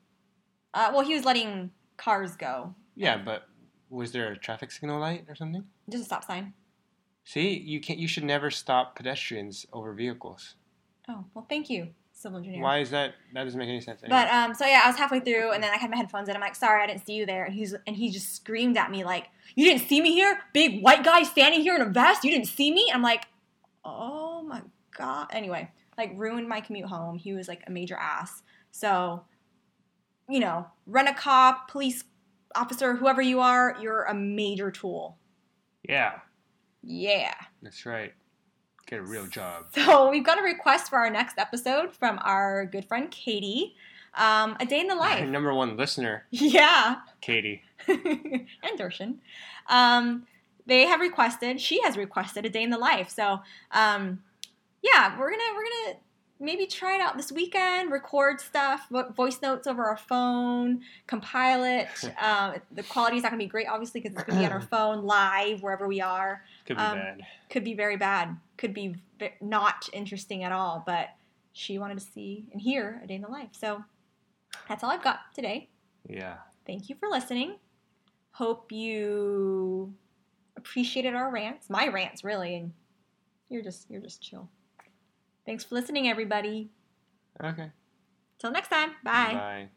Uh, 0.74 0.90
well, 0.92 1.02
he 1.02 1.14
was 1.14 1.24
letting 1.24 1.70
cars 1.96 2.36
go. 2.36 2.74
Yeah, 2.96 3.16
but 3.16 3.44
was 3.88 4.12
there 4.12 4.30
a 4.30 4.36
traffic 4.36 4.70
signal 4.70 5.00
light 5.00 5.24
or 5.26 5.34
something? 5.34 5.64
Just 5.88 6.02
a 6.02 6.04
stop 6.04 6.24
sign. 6.24 6.52
See, 7.24 7.58
you 7.58 7.80
can't. 7.80 7.98
You 7.98 8.08
should 8.08 8.24
never 8.24 8.50
stop 8.50 8.94
pedestrians 8.94 9.64
over 9.72 9.94
vehicles. 9.94 10.56
Oh, 11.08 11.24
well, 11.32 11.46
thank 11.48 11.70
you, 11.70 11.88
civil 12.18 12.38
engineer. 12.38 12.62
Why 12.62 12.78
is 12.78 12.90
that? 12.90 13.14
That 13.34 13.44
doesn't 13.44 13.58
make 13.58 13.68
any 13.68 13.80
sense. 13.80 14.00
But 14.08 14.28
um, 14.28 14.54
so 14.54 14.66
yeah, 14.66 14.82
I 14.84 14.88
was 14.88 14.96
halfway 14.96 15.20
through, 15.20 15.52
and 15.52 15.62
then 15.62 15.72
I 15.72 15.76
had 15.76 15.90
my 15.90 15.96
headphones 15.96 16.28
in. 16.28 16.34
I'm 16.34 16.40
like, 16.40 16.54
"Sorry, 16.56 16.82
I 16.82 16.86
didn't 16.86 17.06
see 17.06 17.14
you 17.14 17.26
there." 17.26 17.44
And 17.44 17.54
he's 17.54 17.74
and 17.86 17.96
he 17.96 18.10
just 18.10 18.34
screamed 18.34 18.76
at 18.76 18.90
me 18.90 19.04
like, 19.04 19.26
"You 19.54 19.64
didn't 19.64 19.86
see 19.88 20.00
me 20.00 20.12
here, 20.12 20.38
big 20.52 20.82
white 20.82 21.04
guy 21.04 21.22
standing 21.22 21.60
here 21.60 21.74
in 21.74 21.80
a 21.80 21.86
vest. 21.88 22.24
You 22.24 22.30
didn't 22.30 22.46
see 22.48 22.72
me." 22.72 22.90
I'm 22.92 23.02
like, 23.02 23.26
"Oh 23.84 24.42
my 24.42 24.62
god." 24.96 25.28
Anyway, 25.32 25.70
like 25.96 26.12
ruined 26.16 26.48
my 26.48 26.60
commute 26.60 26.88
home. 26.88 27.18
He 27.18 27.32
was 27.32 27.48
like 27.48 27.62
a 27.66 27.70
major 27.70 27.96
ass. 27.96 28.42
So, 28.70 29.24
you 30.28 30.40
know, 30.40 30.66
rent 30.86 31.08
a 31.08 31.14
cop, 31.14 31.70
police 31.70 32.04
officer, 32.54 32.94
whoever 32.96 33.22
you 33.22 33.40
are, 33.40 33.76
you're 33.80 34.04
a 34.04 34.14
major 34.14 34.70
tool. 34.70 35.18
yeah, 35.88 36.20
Yeah. 36.82 37.34
that's 37.62 37.86
right. 37.86 38.12
Get 38.88 39.00
a 39.00 39.02
real 39.02 39.26
job. 39.26 39.66
So 39.74 40.08
we've 40.10 40.24
got 40.24 40.38
a 40.38 40.42
request 40.42 40.88
for 40.88 40.96
our 40.98 41.10
next 41.10 41.36
episode 41.38 41.94
from 41.94 42.18
our 42.22 42.64
good 42.66 42.86
friend 42.86 43.10
Katie. 43.10 43.74
Um, 44.14 44.56
a 44.58 44.64
day 44.66 44.80
in 44.80 44.86
the 44.86 44.94
Our 44.94 45.00
life. 45.20 45.28
number 45.28 45.52
one 45.52 45.76
listener, 45.76 46.24
Yeah. 46.30 46.96
Katie. 47.20 47.62
and 47.86 48.46
Darshan. 48.78 49.16
Um, 49.68 50.26
they 50.66 50.86
have 50.86 51.00
requested, 51.00 51.60
she 51.60 51.80
has 51.82 51.96
requested 51.96 52.46
a 52.46 52.48
day 52.50 52.62
in 52.62 52.70
the 52.70 52.78
life. 52.78 53.10
So, 53.10 53.40
um, 53.72 54.22
yeah, 54.82 55.18
we're 55.18 55.30
gonna 55.30 55.42
we're 55.54 55.64
gonna 55.64 55.98
maybe 56.40 56.66
try 56.66 56.94
it 56.94 57.00
out 57.00 57.16
this 57.16 57.32
weekend. 57.32 57.90
Record 57.90 58.40
stuff, 58.40 58.86
vo- 58.90 59.10
voice 59.10 59.40
notes 59.42 59.66
over 59.66 59.84
our 59.84 59.96
phone, 59.96 60.82
compile 61.06 61.64
it. 61.64 61.88
Um, 62.22 62.54
the 62.72 62.82
quality 62.82 63.16
is 63.16 63.22
not 63.22 63.30
gonna 63.32 63.42
be 63.42 63.46
great, 63.48 63.66
obviously, 63.68 64.00
because 64.00 64.16
it's 64.16 64.24
gonna 64.24 64.40
be 64.40 64.46
on 64.46 64.52
our 64.52 64.60
phone 64.74 65.04
live 65.04 65.62
wherever 65.62 65.86
we 65.88 66.00
are. 66.00 66.44
Could 66.66 66.76
be 66.76 66.82
Um, 66.82 66.98
bad. 66.98 67.20
Could 67.50 67.64
be 67.64 67.74
very 67.74 67.96
bad. 67.96 68.36
Could 68.56 68.74
be 68.74 68.96
v- 69.18 69.30
not 69.40 69.88
interesting 69.92 70.42
at 70.44 70.52
all. 70.52 70.82
But 70.86 71.10
she 71.52 71.78
wanted 71.78 71.98
to 71.98 72.04
see 72.04 72.46
and 72.52 72.60
hear 72.60 73.00
a 73.02 73.06
day 73.06 73.14
in 73.16 73.22
the 73.22 73.28
life. 73.28 73.48
So 73.52 73.82
that's 74.68 74.84
all 74.84 74.90
I've 74.90 75.02
got 75.02 75.20
today 75.34 75.68
Yeah. 76.08 76.36
thank 76.66 76.88
you 76.88 76.94
for 76.96 77.08
listening. 77.08 77.56
Hope 78.32 78.70
you 78.70 79.92
appreciated 80.56 81.14
our 81.14 81.30
rants, 81.32 81.68
my 81.70 81.88
rants 81.88 82.22
really, 82.22 82.54
and 82.56 82.72
you're 83.48 83.62
just 83.62 83.90
you're 83.90 84.00
just 84.00 84.22
chill. 84.22 84.48
Thanks 85.48 85.64
for 85.64 85.76
listening, 85.76 86.06
everybody. 86.06 86.68
Okay. 87.42 87.70
Till 88.38 88.50
next 88.50 88.68
time. 88.68 88.90
Bye. 89.02 89.32
Bye. 89.32 89.68